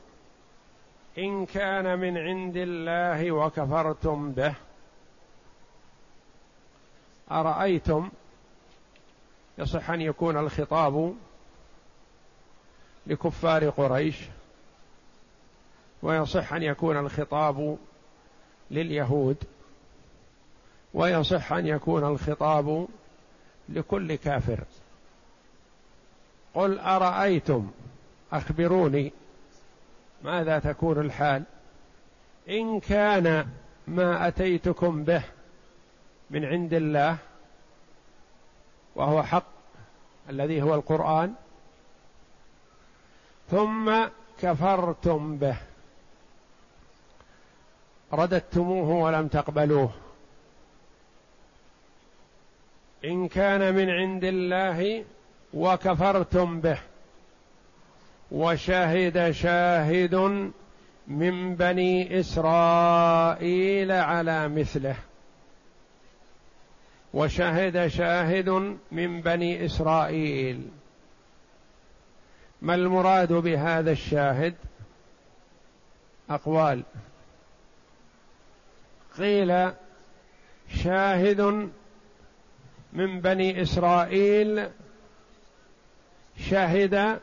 إن 1.18 1.46
كان 1.46 1.98
من 1.98 2.18
عند 2.18 2.56
الله 2.56 3.32
وكفرتم 3.32 4.32
به؟ 4.32 4.54
أرأيتم؟ 7.30 8.10
يصح 9.58 9.90
أن 9.90 10.00
يكون 10.00 10.36
الخطاب 10.36 11.14
لكفار 13.06 13.70
قريش 13.70 14.16
ويصح 16.02 16.52
أن 16.52 16.62
يكون 16.62 16.96
الخطاب 16.96 17.78
لليهود 18.70 19.36
ويصح 20.94 21.52
أن 21.52 21.66
يكون 21.66 22.04
الخطاب 22.04 22.88
لكل 23.68 24.14
كافر. 24.14 24.64
قل 26.54 26.78
أرأيتم 26.78 27.70
أخبروني 28.32 29.12
ماذا 30.24 30.58
تكون 30.58 31.00
الحال؟ 31.00 31.42
إن 32.48 32.80
كان 32.80 33.48
ما 33.86 34.28
أتيتكم 34.28 35.04
به 35.04 35.22
من 36.30 36.44
عند 36.44 36.74
الله 36.74 37.16
وهو 38.94 39.22
حق 39.22 39.46
الذي 40.30 40.62
هو 40.62 40.74
القرآن 40.74 41.34
ثم 43.50 44.06
كفرتم 44.42 45.36
به. 45.36 45.56
رددتموه 48.12 48.88
ولم 48.88 49.28
تقبلوه. 49.28 49.90
إن 53.04 53.28
كان 53.28 53.74
من 53.74 53.90
عند 53.90 54.24
الله 54.24 55.04
وكفرتم 55.54 56.60
به. 56.60 56.78
وشهد 58.32 59.30
شاهد 59.30 60.14
من 61.08 61.54
بني 61.54 62.20
إسرائيل 62.20 63.92
على 63.92 64.48
مثله. 64.48 64.96
وشهد 67.14 67.86
شاهد 67.86 68.48
من 68.92 69.20
بني 69.20 69.64
إسرائيل. 69.64 70.70
ما 72.64 72.74
المراد 72.74 73.32
بهذا 73.32 73.90
الشاهد؟ 73.90 74.54
أقوال. 76.30 76.82
قيل 79.18 79.72
شاهد 80.68 81.70
من 82.92 83.20
بني 83.20 83.62
إسرائيل 83.62 84.68
شهد 86.36 87.20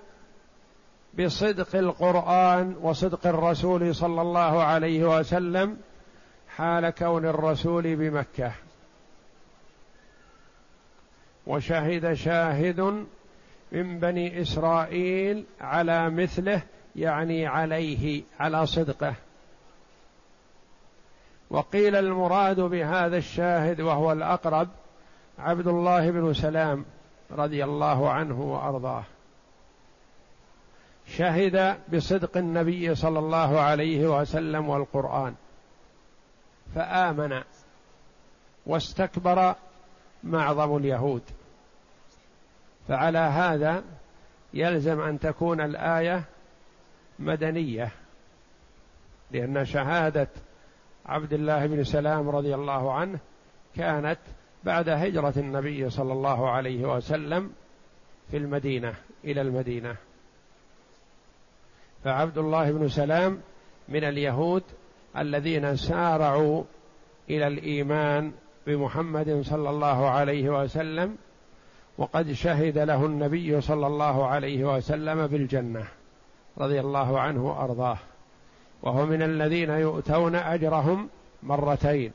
بصدق 1.19 1.75
القرآن 1.75 2.75
وصدق 2.82 3.27
الرسول 3.27 3.95
صلى 3.95 4.21
الله 4.21 4.63
عليه 4.63 5.19
وسلم 5.19 5.77
حال 6.47 6.89
كون 6.89 7.25
الرسول 7.25 7.95
بمكة. 7.95 8.51
وشهد 11.47 12.13
شاهد 12.13 13.06
من 13.71 13.99
بني 13.99 14.41
إسرائيل 14.41 15.45
على 15.62 16.10
مثله 16.10 16.62
يعني 16.95 17.47
عليه 17.47 18.23
على 18.39 18.65
صدقه. 18.65 19.15
وقيل 21.49 21.95
المراد 21.95 22.60
بهذا 22.60 23.17
الشاهد 23.17 23.81
وهو 23.81 24.12
الأقرب 24.12 24.67
عبد 25.39 25.67
الله 25.67 26.12
بن 26.12 26.34
سلام 26.34 26.86
رضي 27.31 27.63
الله 27.63 28.10
عنه 28.10 28.41
وأرضاه. 28.41 29.03
شهد 31.07 31.77
بصدق 31.93 32.38
النبي 32.38 32.95
صلى 32.95 33.19
الله 33.19 33.60
عليه 33.60 34.07
وسلم 34.19 34.69
والقرآن. 34.69 35.36
فآمن 36.75 37.41
واستكبر 38.65 39.55
معظم 40.23 40.77
اليهود. 40.77 41.21
فعلى 42.88 43.20
هذا 43.20 43.84
يلزم 44.54 45.02
أن 45.02 45.20
تكون 45.20 45.62
الآية 45.62 46.24
مدنية 47.20 47.91
لأن 49.32 49.65
شهادة 49.65 50.28
عبد 51.06 51.34
الله 51.34 51.65
بن 51.65 51.84
سلام 51.84 52.30
رضي 52.30 52.56
الله 52.56 52.94
عنه 52.94 53.20
كانت 53.76 54.20
بعد 54.63 54.89
هجرة 54.89 55.34
النبي 55.38 55.89
صلى 55.89 56.13
الله 56.13 56.50
عليه 56.50 56.96
وسلم 56.96 57.52
في 58.32 58.38
المدينة 58.38 58.94
إلى 59.24 59.41
المدينة. 59.41 59.96
فعبد 62.04 62.38
الله 62.38 62.72
بن 62.72 62.88
سلام 62.88 63.41
من 63.89 64.04
اليهود 64.04 64.63
الذين 65.17 65.76
سارعوا 65.76 66.63
إلى 67.30 67.48
الإيمان 67.48 68.32
بمحمد 68.67 69.41
صلى 69.41 69.70
الله 69.70 70.10
عليه 70.10 70.50
وسلم 70.50 71.17
وقد 72.01 72.31
شهد 72.31 72.77
له 72.77 73.05
النبي 73.05 73.61
صلى 73.61 73.87
الله 73.87 74.27
عليه 74.27 74.75
وسلم 74.75 75.27
بالجنة 75.27 75.87
رضي 76.57 76.79
الله 76.79 77.19
عنه 77.19 77.45
وأرضاه. 77.45 77.97
وهو 78.83 79.05
من 79.05 79.21
الذين 79.21 79.69
يؤتون 79.69 80.35
أجرهم 80.35 81.09
مرتين 81.43 82.11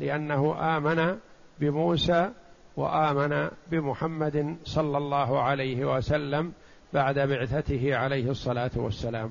لأنه 0.00 0.56
آمن 0.76 1.18
بموسى 1.60 2.30
وآمن 2.76 3.48
بمحمد 3.70 4.56
صلى 4.64 4.98
الله 4.98 5.42
عليه 5.42 5.96
وسلم 5.96 6.52
بعد 6.92 7.18
بعثته 7.18 7.96
عليه 7.96 8.30
الصلاة 8.30 8.70
والسلام. 8.76 9.30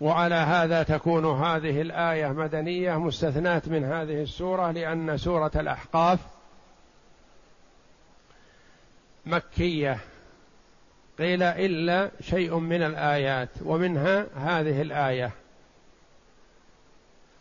وعلى 0.00 0.34
هذا 0.34 0.82
تكون 0.82 1.26
هذه 1.26 1.80
الآية 1.80 2.28
مدنية 2.28 2.98
مستثناة 2.98 3.62
من 3.66 3.84
هذه 3.84 4.22
السورة 4.22 4.70
لأن 4.70 5.16
سورة 5.16 5.52
الأحقاف 5.56 6.18
مكية. 9.26 9.98
قيل 11.18 11.42
إلا 11.42 12.10
شيء 12.20 12.58
من 12.58 12.82
الآيات 12.82 13.48
ومنها 13.64 14.26
هذه 14.36 14.82
الآية. 14.82 15.30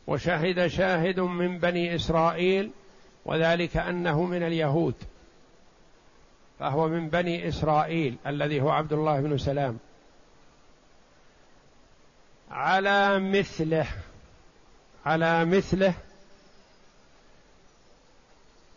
وشهد 0.07 0.67
شاهد 0.67 1.19
من 1.19 1.59
بني 1.59 1.95
إسرائيل 1.95 2.71
وذلك 3.25 3.77
أنه 3.77 4.23
من 4.23 4.43
اليهود. 4.43 4.95
فهو 6.59 6.87
من 6.87 7.09
بني 7.09 7.47
إسرائيل 7.47 8.17
الذي 8.27 8.61
هو 8.61 8.69
عبد 8.69 8.93
الله 8.93 9.21
بن 9.21 9.37
سلام. 9.37 9.79
على 12.51 13.19
مثله 13.19 13.87
على 15.05 15.45
مثله 15.45 15.93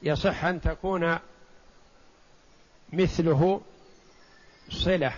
يصح 0.03 0.45
أن 0.45 0.61
تكون 0.61 1.19
مثله 2.92 3.61
صلة 4.68 5.12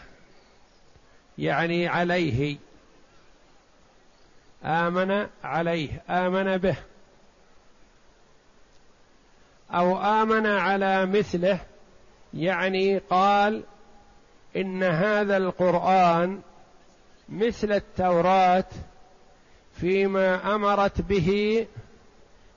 يعني 1.38 1.88
عليه 1.88 2.56
آمن 4.64 5.26
عليه 5.44 6.02
آمن 6.10 6.56
به 6.56 6.76
أو 9.70 9.98
آمن 9.98 10.46
على 10.46 11.06
مثله 11.06 11.60
يعني 12.34 12.98
قال 12.98 13.62
إن 14.56 14.82
هذا 14.82 15.36
القرآن 15.36 16.40
مثل 17.28 17.72
التوراة 17.72 18.64
فيما 19.72 20.54
أمرت 20.54 21.00
به 21.00 21.66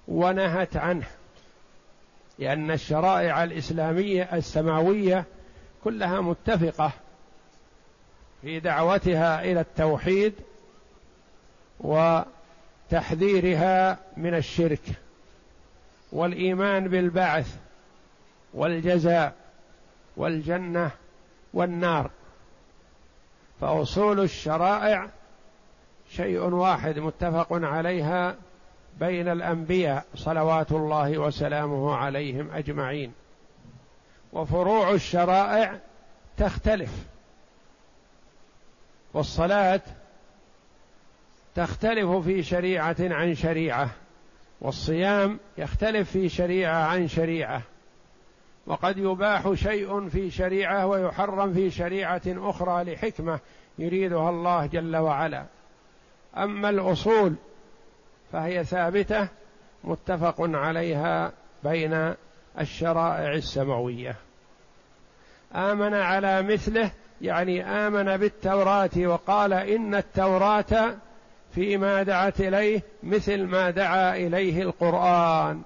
ونهت 0.07 0.77
عنه. 0.77 1.07
لأن 2.41 2.71
الشرائع 2.71 3.43
الإسلامية 3.43 4.23
السماوية 4.23 5.25
كلها 5.83 6.21
متفقة 6.21 6.91
في 8.41 8.59
دعوتها 8.59 9.43
إلى 9.43 9.59
التوحيد 9.61 10.33
وتحذيرها 12.89 13.97
من 14.17 14.35
الشرك 14.35 14.81
والإيمان 16.11 16.87
بالبعث 16.87 17.55
والجزاء 18.53 19.33
والجنة 20.17 20.91
والنار. 21.53 22.11
فأصول 23.61 24.19
الشرائع 24.19 25.09
شيء 26.09 26.39
واحد 26.39 26.99
متفق 26.99 27.47
عليها 27.51 28.35
بين 29.01 29.27
الأنبياء 29.27 30.05
صلوات 30.15 30.71
الله 30.71 31.17
وسلامه 31.17 31.95
عليهم 31.95 32.51
أجمعين. 32.51 33.13
وفروع 34.33 34.91
الشرائع 34.91 35.79
تختلف. 36.37 37.05
والصلاة 39.13 39.81
تختلف 41.55 42.09
في 42.09 42.43
شريعة 42.43 42.95
عن 42.99 43.35
شريعة. 43.35 43.89
والصيام 44.61 45.39
يختلف 45.57 46.11
في 46.11 46.29
شريعة 46.29 46.83
عن 46.85 47.07
شريعة. 47.07 47.61
وقد 48.67 48.97
يباح 48.97 49.53
شيء 49.53 50.09
في 50.09 50.31
شريعة 50.31 50.85
ويحرم 50.87 51.53
في 51.53 51.71
شريعة 51.71 52.21
أخرى 52.27 52.83
لحكمة 52.83 53.39
يريدها 53.79 54.29
الله 54.29 54.65
جل 54.65 54.97
وعلا. 54.97 55.45
أما 56.37 56.69
الأصول 56.69 57.35
فهي 58.31 58.63
ثابتة 58.63 59.27
متفق 59.83 60.35
عليها 60.39 61.31
بين 61.63 62.13
الشرائع 62.59 63.33
السماوية. 63.33 64.15
آمن 65.55 65.93
على 65.93 66.41
مثله 66.41 66.91
يعني 67.21 67.65
آمن 67.65 68.17
بالتوراة 68.17 68.89
وقال 68.97 69.53
إن 69.53 69.95
التوراة 69.95 70.95
فيما 71.55 72.03
دعت 72.03 72.41
إليه 72.41 72.81
مثل 73.03 73.43
ما 73.43 73.69
دعا 73.69 74.15
إليه 74.15 74.61
القرآن. 74.61 75.61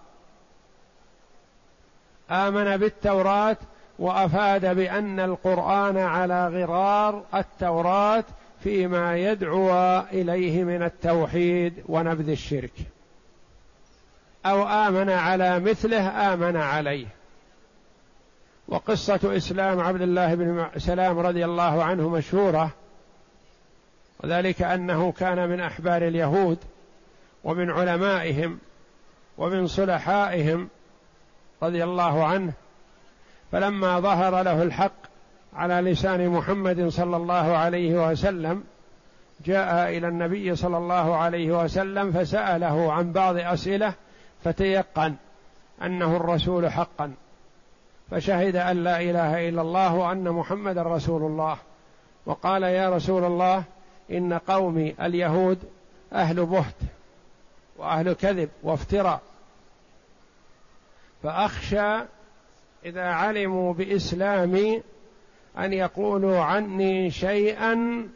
آمن 2.31 2.77
بالتوراة 2.77 3.57
وأفاد 3.99 4.75
بأن 4.75 5.19
القرآن 5.19 5.97
على 5.97 6.47
غرار 6.47 7.23
التوراة 7.35 8.23
فيما 8.65 9.17
يدعو 9.17 9.99
إليه 9.99 10.63
من 10.63 10.83
التوحيد 10.83 11.83
ونبذ 11.85 12.29
الشرك. 12.29 12.71
أو 14.45 14.67
آمن 14.67 15.09
على 15.09 15.59
مثله 15.59 16.33
آمن 16.33 16.55
عليه. 16.55 17.07
وقصة 18.67 19.19
إسلام 19.37 19.79
عبد 19.79 20.01
الله 20.01 20.35
بن 20.35 20.67
سلام 20.77 21.19
رضي 21.19 21.45
الله 21.45 21.83
عنه 21.83 22.09
مشهورة. 22.09 22.71
وذلك 24.23 24.61
أنه 24.61 25.11
كان 25.11 25.49
من 25.49 25.59
أحبار 25.59 26.07
اليهود 26.07 26.57
ومن 27.43 27.71
علمائهم 27.71 28.59
ومن 29.37 29.67
صلحائهم 29.67 30.69
رضي 31.63 31.83
الله 31.83 32.25
عنه. 32.25 32.53
فلما 33.51 33.99
ظهر 33.99 34.43
له 34.43 34.63
الحق 34.63 35.04
على 35.55 35.91
لسان 35.91 36.29
محمد 36.29 36.87
صلى 36.87 37.17
الله 37.17 37.57
عليه 37.57 38.11
وسلم 38.11 38.63
جاء 39.45 39.97
إلى 39.97 40.07
النبي 40.07 40.55
صلى 40.55 40.77
الله 40.77 41.15
عليه 41.15 41.63
وسلم 41.63 42.11
فسأله 42.11 42.93
عن 42.93 43.11
بعض 43.11 43.37
أسئلة 43.37 43.93
فتيقن 44.43 45.15
أنه 45.81 46.15
الرسول 46.15 46.71
حقا 46.71 47.13
فشهد 48.11 48.55
أن 48.55 48.83
لا 48.83 49.01
إله 49.01 49.49
إلا 49.49 49.61
الله 49.61 49.95
وأن 49.95 50.29
محمدا 50.29 50.81
رسول 50.81 51.21
الله. 51.21 51.57
وقال 52.25 52.63
يا 52.63 52.89
رسول 52.89 53.23
الله 53.23 53.63
إن 54.11 54.33
قومي 54.33 54.95
اليهود 55.01 55.59
أهل 56.13 56.45
بهت 56.45 56.75
وأهل 57.77 58.13
كذب 58.13 58.49
وافتراء. 58.63 59.21
فأخشى 61.23 61.97
إذا 62.85 63.03
علموا 63.03 63.73
بإسلامي 63.73 64.81
أن 65.57 65.73
يقولوا 65.73 66.39
عني 66.39 67.11
شيئا 67.11 68.07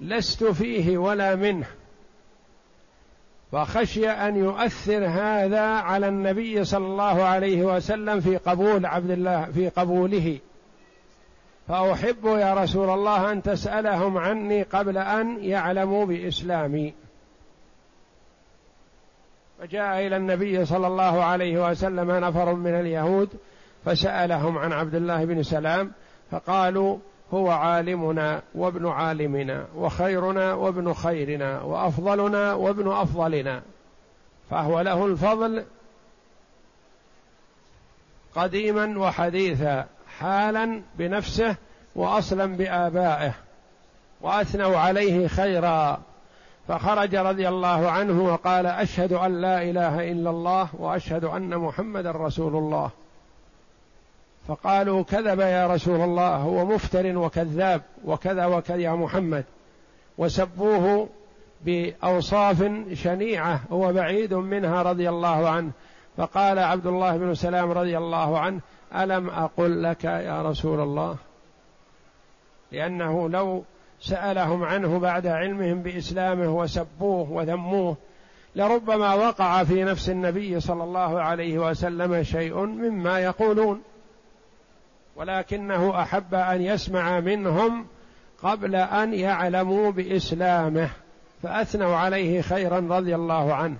لست 0.00 0.44
فيه 0.44 0.98
ولا 0.98 1.34
منه. 1.34 1.66
فخشي 3.52 4.10
أن 4.10 4.36
يؤثر 4.36 5.06
هذا 5.06 5.66
على 5.66 6.08
النبي 6.08 6.64
صلى 6.64 6.86
الله 6.86 7.22
عليه 7.22 7.62
وسلم 7.62 8.20
في 8.20 8.36
قبول 8.36 8.86
عبد 8.86 9.10
الله 9.10 9.44
في 9.44 9.68
قبوله. 9.68 10.38
فأحب 11.68 12.24
يا 12.24 12.54
رسول 12.54 12.90
الله 12.90 13.32
أن 13.32 13.42
تسألهم 13.42 14.18
عني 14.18 14.62
قبل 14.62 14.98
أن 14.98 15.44
يعلموا 15.44 16.06
بإسلامي. 16.06 16.94
فجاء 19.58 20.06
إلى 20.06 20.16
النبي 20.16 20.64
صلى 20.64 20.86
الله 20.86 21.24
عليه 21.24 21.70
وسلم 21.70 22.10
نفر 22.10 22.54
من 22.54 22.74
اليهود 22.80 23.28
فسألهم 23.84 24.58
عن 24.58 24.72
عبد 24.72 24.94
الله 24.94 25.24
بن 25.24 25.42
سلام 25.42 25.92
فقالوا 26.30 26.98
هو 27.34 27.50
عالمنا 27.50 28.42
وابن 28.54 28.88
عالمنا 28.88 29.66
وخيرنا 29.76 30.54
وابن 30.54 30.92
خيرنا 30.92 31.62
وأفضلنا 31.62 32.54
وابن 32.54 32.92
أفضلنا 32.92 33.62
فهو 34.50 34.80
له 34.80 35.06
الفضل 35.06 35.64
قديما 38.34 38.98
وحديثا 38.98 39.86
حالا 40.18 40.82
بنفسه 40.98 41.56
وأصلا 41.96 42.56
بآبائه 42.56 43.34
وأثنوا 44.20 44.78
عليه 44.78 45.28
خيرا. 45.28 46.00
فخرج 46.68 47.14
رضي 47.14 47.48
الله 47.48 47.90
عنه 47.90 48.22
وقال 48.22 48.66
أشهد 48.66 49.12
أن 49.12 49.40
لا 49.40 49.62
إله 49.62 50.12
إلا 50.12 50.30
الله 50.30 50.68
وأشهد 50.78 51.24
أن 51.24 51.58
محمدا 51.58 52.10
رسول 52.10 52.56
الله. 52.56 52.90
فقالوا 54.48 55.02
كذب 55.02 55.40
يا 55.40 55.66
رسول 55.66 56.00
الله 56.00 56.36
هو 56.36 56.64
مفتر 56.64 57.16
وكذاب 57.18 57.82
وكذا 58.04 58.46
وكذا 58.46 58.76
يا 58.76 58.90
محمد. 58.90 59.44
وسبوه 60.18 61.08
بأوصاف 61.64 62.70
شنيعة 62.92 63.60
هو 63.72 63.92
بعيد 63.92 64.34
منها 64.34 64.82
رضي 64.82 65.08
الله 65.08 65.48
عنه. 65.48 65.70
فقال 66.16 66.58
عبد 66.58 66.86
الله 66.86 67.16
بن 67.16 67.34
سلام 67.34 67.70
رضي 67.70 67.98
الله 67.98 68.38
عنه 68.38 68.60
ألم 68.96 69.30
أقل 69.30 69.82
لك 69.82 70.04
يا 70.04 70.42
رسول 70.42 70.80
الله؟ 70.80 71.16
لأنه 72.72 73.28
لو 73.28 73.64
سألهم 74.00 74.64
عنه 74.64 74.98
بعد 74.98 75.26
علمهم 75.26 75.82
بإسلامه 75.82 76.56
وسبوه 76.58 77.30
وذموه 77.30 77.96
لربما 78.56 79.14
وقع 79.14 79.64
في 79.64 79.84
نفس 79.84 80.10
النبي 80.10 80.60
صلى 80.60 80.84
الله 80.84 81.20
عليه 81.20 81.58
وسلم 81.58 82.22
شيء 82.22 82.56
مما 82.66 83.18
يقولون. 83.20 83.82
ولكنه 85.16 86.02
أحب 86.02 86.34
أن 86.34 86.62
يسمع 86.62 87.20
منهم 87.20 87.86
قبل 88.42 88.76
أن 88.76 89.14
يعلموا 89.14 89.90
بإسلامه 89.90 90.90
فأثنوا 91.42 91.96
عليه 91.96 92.40
خيرا 92.40 92.78
رضي 92.90 93.14
الله 93.14 93.54
عنه. 93.54 93.76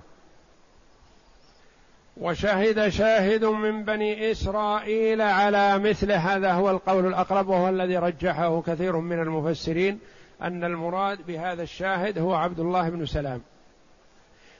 وشهد 2.17 2.89
شاهد 2.89 3.45
من 3.45 3.83
بني 3.83 4.31
إسرائيل 4.31 5.21
على 5.21 5.79
مثل 5.79 6.11
هذا 6.11 6.51
هو 6.53 6.69
القول 6.69 7.07
الأقرب 7.07 7.47
وهو 7.47 7.69
الذي 7.69 7.97
رجحه 7.97 8.61
كثير 8.61 8.97
من 8.97 9.19
المفسرين 9.19 9.99
أن 10.41 10.63
المراد 10.63 11.25
بهذا 11.27 11.63
الشاهد 11.63 12.19
هو 12.19 12.33
عبد 12.33 12.59
الله 12.59 12.89
بن 12.89 13.05
سلام. 13.05 13.41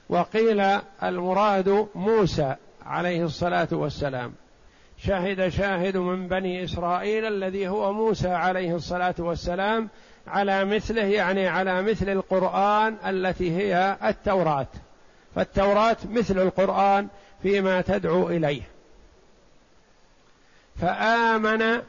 وقيل 0.08 0.60
المراد 1.02 1.88
موسى 1.94 2.54
عليه 2.86 3.24
الصلاة 3.24 3.68
والسلام. 3.72 4.32
شهد 5.06 5.48
شاهد 5.48 5.96
من 5.96 6.28
بني 6.28 6.64
إسرائيل 6.64 7.24
الذي 7.24 7.68
هو 7.68 7.92
موسى 7.92 8.28
عليه 8.28 8.76
الصلاة 8.76 9.14
والسلام 9.18 9.88
على 10.26 10.64
مثله 10.64 11.02
يعني 11.02 11.48
على 11.48 11.82
مثل 11.82 12.08
القرآن 12.08 12.96
التي 13.06 13.56
هي 13.56 13.96
التوراة. 14.04 14.66
فالتوراة 15.34 15.96
مثل 16.10 16.38
القرآن 16.38 17.08
فيما 17.42 17.80
تدعو 17.80 18.28
إليه. 18.28 18.62
فآمن 20.76 21.82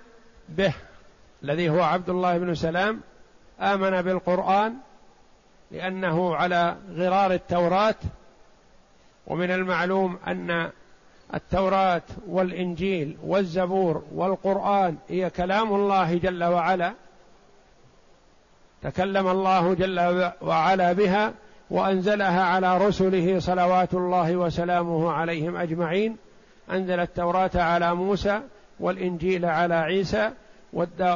به 0.49 0.73
الذي 1.43 1.69
هو 1.69 1.81
عبد 1.81 2.09
الله 2.09 2.37
بن 2.37 2.55
سلام 2.55 3.01
آمن 3.61 4.01
بالقرآن 4.01 4.73
لأنه 5.71 6.35
على 6.35 6.75
غرار 6.95 7.33
التوراة. 7.33 7.95
ومن 9.27 9.51
المعلوم 9.51 10.19
أن 10.27 10.71
التوراة 11.33 12.01
والإنجيل 12.27 13.17
والزبور 13.23 14.03
والقرآن 14.13 14.97
هي 15.09 15.29
كلام 15.29 15.75
الله 15.75 16.17
جل 16.17 16.43
وعلا 16.43 16.93
تكلم 18.81 19.27
الله 19.27 19.73
جل 19.73 20.31
وعلا 20.41 20.93
بها 20.93 21.33
وأنزلها 21.69 22.43
على 22.43 22.77
رسله 22.77 23.39
صلوات 23.39 23.93
الله 23.93 24.35
وسلامه 24.35 25.11
عليهم 25.11 25.55
أجمعين 25.55 26.17
أنزل 26.71 26.99
التوراة 26.99 27.51
على 27.55 27.95
موسى 27.95 28.41
والإنجيل 28.79 29.45
على 29.45 29.75
عيسى 29.75 30.31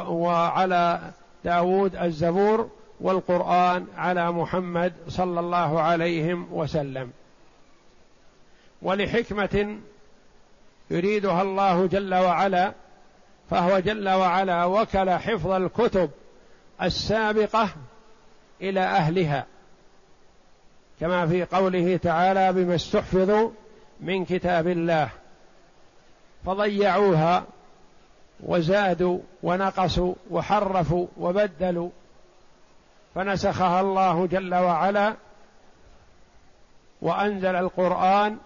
وعلى 0.08 1.00
داود 1.44 1.96
الزبور 1.96 2.68
والقرآن 3.00 3.86
على 3.96 4.32
محمد 4.32 4.92
صلى 5.08 5.40
الله 5.40 5.80
عليه 5.80 6.34
وسلم. 6.34 7.10
ولحكمة 8.82 9.78
يريدها 10.90 11.42
الله 11.42 11.86
جل 11.86 12.14
وعلا 12.14 12.72
فهو 13.50 13.78
جل 13.78 14.08
وعلا 14.08 14.64
وكل 14.64 15.10
حفظ 15.10 15.50
الكتب 15.50 16.10
السابقة 16.82 17.68
إلى 18.60 18.80
أهلها. 18.80 19.46
كما 21.00 21.26
في 21.26 21.44
قوله 21.44 21.96
تعالى 21.96 22.52
بما 22.52 22.74
استحفظوا 22.74 23.50
من 24.00 24.24
كتاب 24.24 24.68
الله. 24.68 25.10
فضيعوها 26.46 27.44
وزادوا 28.40 29.18
ونقصوا 29.42 30.14
وحرفوا 30.30 31.06
وبدلوا. 31.16 31.90
فنسخها 33.14 33.80
الله 33.80 34.26
جل 34.26 34.54
وعلا 34.54 35.14
وأنزل 37.02 37.56
القرآن 37.56 38.36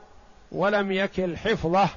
ولم 0.52 0.92
يكل 0.92 1.36
حفظه. 1.36 1.88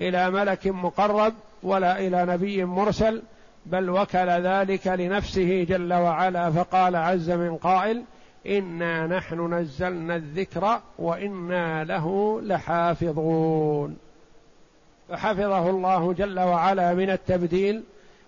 إلى 0.00 0.30
ملك 0.30 0.66
مقرب 0.66 1.34
ولا 1.62 1.98
إلى 1.98 2.24
نبي 2.24 2.64
مرسل 2.64 3.22
بل 3.66 3.90
وكل 3.90 4.28
ذلك 4.28 4.86
لنفسه 4.86 5.64
جل 5.68 5.92
وعلا 5.92 6.50
فقال 6.50 6.96
عز 6.96 7.30
من 7.30 7.56
قائل 7.56 8.02
إنا 8.46 9.06
نحن 9.06 9.54
نزلنا 9.54 10.16
الذكر 10.16 10.80
وإنا 10.98 11.84
له 11.84 12.40
لحافظون. 12.42 13.96
فحفظه 15.08 15.70
الله 15.70 16.12
جل 16.12 16.40
وعلا 16.40 16.94
من 16.94 17.10
التبديل 17.10 17.82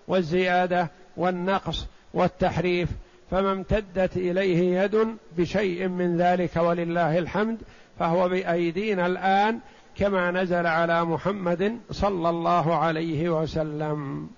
والزيادة 0.07 0.89
والنقص 1.17 1.85
والتحريف 2.13 2.89
فما 3.31 3.51
امتدت 3.51 4.17
إليه 4.17 4.81
يد 4.81 5.17
بشيء 5.37 5.87
من 5.87 6.17
ذلك 6.17 6.55
ولله 6.55 7.19
الحمد 7.19 7.57
فهو 7.99 8.29
بأيدينا 8.29 9.05
الآن 9.05 9.59
كما 9.95 10.31
نزل 10.31 10.67
على 10.67 11.05
محمد 11.05 11.79
صلى 11.91 12.29
الله 12.29 12.75
عليه 12.75 13.29
وسلم. 13.29 14.29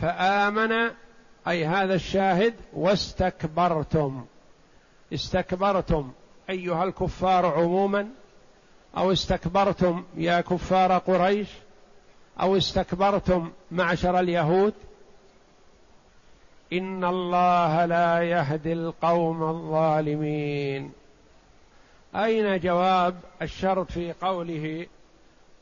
فآمن 0.00 0.72
أي 1.48 1.66
هذا 1.66 1.94
الشاهد 1.94 2.54
واستكبرتم. 2.72 4.24
استكبرتم 5.14 6.12
أيها 6.50 6.84
الكفار 6.84 7.46
عموما 7.46 8.08
أو 8.96 9.12
استكبرتم 9.12 10.04
يا 10.16 10.40
كفار 10.40 10.98
قريش؟ 10.98 11.48
أو 12.40 12.56
استكبرتم 12.56 13.50
معشر 13.70 14.18
اليهود؟ 14.20 14.74
إن 16.72 17.04
الله 17.04 17.84
لا 17.84 18.22
يهدي 18.22 18.72
القوم 18.72 19.42
الظالمين. 19.42 20.92
أين 22.16 22.58
جواب 22.58 23.14
الشرط 23.42 23.92
في 23.92 24.12
قوله 24.12 24.86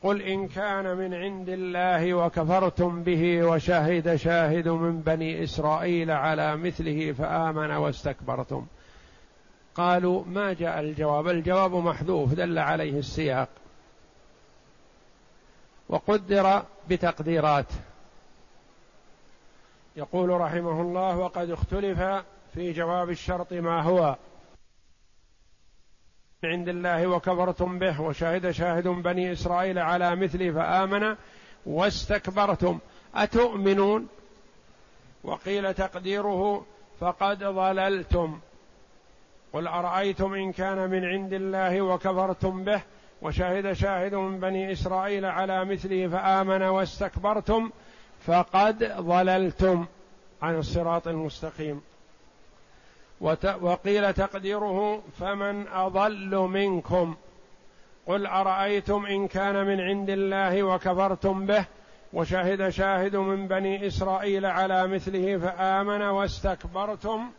قل 0.03 0.21
إن 0.21 0.47
كان 0.47 0.97
من 0.97 1.13
عند 1.13 1.49
الله 1.49 2.13
وكفرتم 2.13 3.03
به 3.03 3.43
وشهد 3.43 4.15
شاهد 4.15 4.67
من 4.67 5.01
بني 5.01 5.43
إسرائيل 5.43 6.11
على 6.11 6.57
مثله 6.57 7.11
فآمن 7.11 7.71
واستكبرتم؟ 7.71 8.65
قالوا 9.75 10.23
ما 10.25 10.53
جاء 10.53 10.79
الجواب؟ 10.79 11.27
الجواب 11.27 11.75
محذوف 11.75 12.33
دل 12.33 12.59
عليه 12.59 12.99
السياق. 12.99 13.49
وقدر 15.89 16.63
بتقديرات. 16.89 17.65
يقول 19.95 20.29
رحمه 20.29 20.81
الله 20.81 21.17
وقد 21.17 21.49
اختلف 21.49 21.99
في 22.53 22.73
جواب 22.73 23.09
الشرط 23.09 23.53
ما 23.53 23.81
هو. 23.81 24.15
عند 26.43 26.69
الله 26.69 27.07
وكفرتم 27.07 27.79
به 27.79 28.01
وشهد 28.01 28.51
شاهد 28.51 28.87
بني 28.87 29.31
إسرائيل 29.31 29.79
على 29.79 30.15
مثله 30.15 30.51
فآمن 30.51 31.15
واستكبرتم. 31.65 32.79
أتؤمنون؟ 33.15 34.07
وقيل 35.23 35.73
تقديره 35.73 36.65
فقد 36.99 37.43
ضللتم. 37.43 38.39
قل 39.53 39.67
أرأيتم 39.67 40.33
إن 40.33 40.51
كان 40.51 40.89
من 40.89 41.05
عند 41.05 41.33
الله 41.33 41.81
وكفرتم 41.81 42.63
به 42.63 42.81
وشهد 43.21 43.73
شاهد 43.73 44.15
من 44.15 44.39
بني 44.39 44.71
إسرائيل 44.71 45.25
على 45.25 45.65
مثله 45.65 46.07
فآمن 46.07 46.61
واستكبرتم 46.61 47.71
فقد 48.25 48.83
ضللتم. 48.99 49.85
عن 50.41 50.55
الصراط 50.55 51.07
المستقيم. 51.07 51.81
وقيل 53.61 54.13
تقديره 54.13 55.03
فمن 55.19 55.67
أضل 55.67 56.37
منكم. 56.37 57.15
قل 58.05 58.25
أرأيتم 58.25 59.05
إن 59.05 59.27
كان 59.27 59.65
من 59.65 59.81
عند 59.81 60.09
الله 60.09 60.63
وكفرتم 60.63 61.45
به 61.45 61.65
وشهد 62.13 62.69
شاهد 62.69 63.15
من 63.15 63.47
بني 63.47 63.87
إسرائيل 63.87 64.45
على 64.45 64.87
مثله 64.87 65.37
فآمن 65.37 66.01
واستكبرتم 66.01 67.31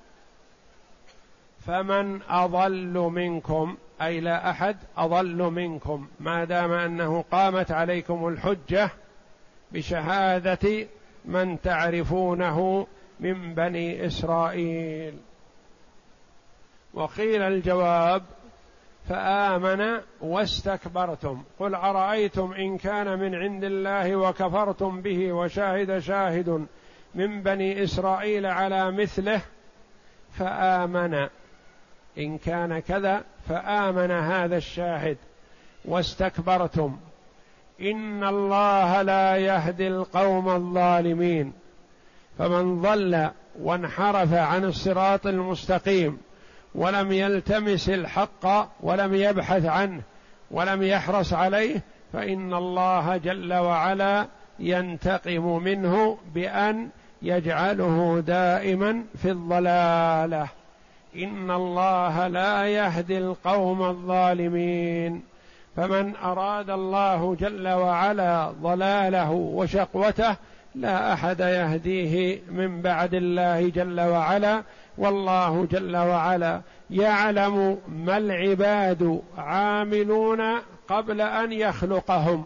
فمن 1.66 2.20
أضل 2.28 2.98
منكم. 2.98 3.76
أي 4.02 4.20
لا 4.20 4.50
أحد 4.50 4.76
أضل 4.96 5.36
منكم 5.36 6.08
ما 6.20 6.44
دام 6.44 6.72
أنه 6.72 7.24
قامت 7.30 7.70
عليكم 7.70 8.28
الحجة 8.28 8.90
بشهادة 9.72 10.86
من 11.24 11.60
تعرفونه 11.60 12.86
من 13.20 13.54
بني 13.54 14.06
إسرائيل. 14.06 15.27
وقيل 16.94 17.42
الجواب 17.42 18.22
فآمن 19.08 20.00
واستكبرتم. 20.20 21.42
قل 21.58 21.74
أرأيتم 21.74 22.52
إن 22.52 22.78
كان 22.78 23.18
من 23.18 23.34
عند 23.34 23.64
الله 23.64 24.16
وكفرتم 24.16 25.00
به 25.00 25.32
وشاهد 25.32 25.98
شاهد 25.98 26.66
من 27.14 27.42
بني 27.42 27.84
إسرائيل 27.84 28.46
على 28.46 28.90
مثله 28.90 29.40
فآمن. 30.32 31.28
إن 32.18 32.38
كان 32.38 32.78
كذا 32.78 33.24
فآمن 33.48 34.10
هذا 34.10 34.56
الشاهد 34.56 35.16
واستكبرتم. 35.84 36.96
إن 37.80 38.24
الله 38.24 39.02
لا 39.02 39.36
يهدي 39.36 39.88
القوم 39.88 40.48
الظالمين. 40.48 41.52
فمن 42.38 42.82
ضل 42.82 43.30
وانحرف 43.60 44.34
عن 44.34 44.64
الصراط 44.64 45.26
المستقيم 45.26 46.18
ولم 46.74 47.12
يلتمس 47.12 47.88
الحق 47.88 48.70
ولم 48.80 49.14
يبحث 49.14 49.64
عنه 49.64 50.02
ولم 50.50 50.82
يحرص 50.82 51.32
عليه 51.32 51.82
فإن 52.12 52.54
الله 52.54 53.16
جل 53.16 53.54
وعلا 53.54 54.26
ينتقم 54.58 55.62
منه 55.62 56.18
بأن 56.34 56.88
يجعله 57.22 58.22
دائما 58.26 59.04
في 59.22 59.30
الضلالة. 59.30 60.48
إن 61.16 61.50
الله 61.50 62.26
لا 62.26 62.66
يهدي 62.66 63.18
القوم 63.18 63.82
الظالمين. 63.82 65.22
فمن 65.78 66.16
أراد 66.16 66.70
الله 66.70 67.36
جل 67.40 67.68
وعلا 67.68 68.52
ضلاله 68.62 69.30
وشقوته 69.30 70.36
لا 70.74 71.12
أحد 71.12 71.40
يهديه 71.40 72.40
من 72.50 72.82
بعد 72.82 73.14
الله 73.14 73.68
جل 73.68 74.00
وعلا 74.00 74.62
والله 74.98 75.66
جل 75.70 75.96
وعلا 75.96 76.60
يعلم 76.90 77.78
ما 77.88 78.16
العباد 78.16 79.22
عاملون 79.38 80.40
قبل 80.88 81.20
أن 81.20 81.52
يخلقهم 81.52 82.44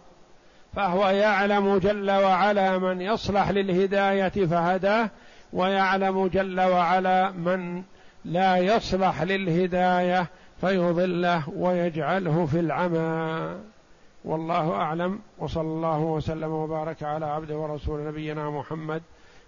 فهو 0.75 1.07
يعلم 1.07 1.77
جل 1.77 2.11
وعلا 2.11 2.77
من 2.77 3.01
يصلح 3.01 3.49
للهداية 3.49 4.45
فهداه 4.45 5.09
ويعلم 5.53 6.27
جل 6.27 6.61
وعلا 6.61 7.31
من 7.31 7.83
لا 8.25 8.57
يصلح 8.57 9.21
للهداية 9.21 10.27
فيضله 10.61 11.49
ويجعله 11.49 12.45
في 12.45 12.59
العمى. 12.59 13.55
والله 14.25 14.71
أعلم 14.71 15.19
وصلى 15.39 15.61
الله 15.61 15.99
وسلم 15.99 16.51
وبارك 16.51 17.03
على 17.03 17.25
عبده 17.25 17.57
ورسول 17.57 18.07
نبينا 18.07 18.49
محمد 18.49 19.01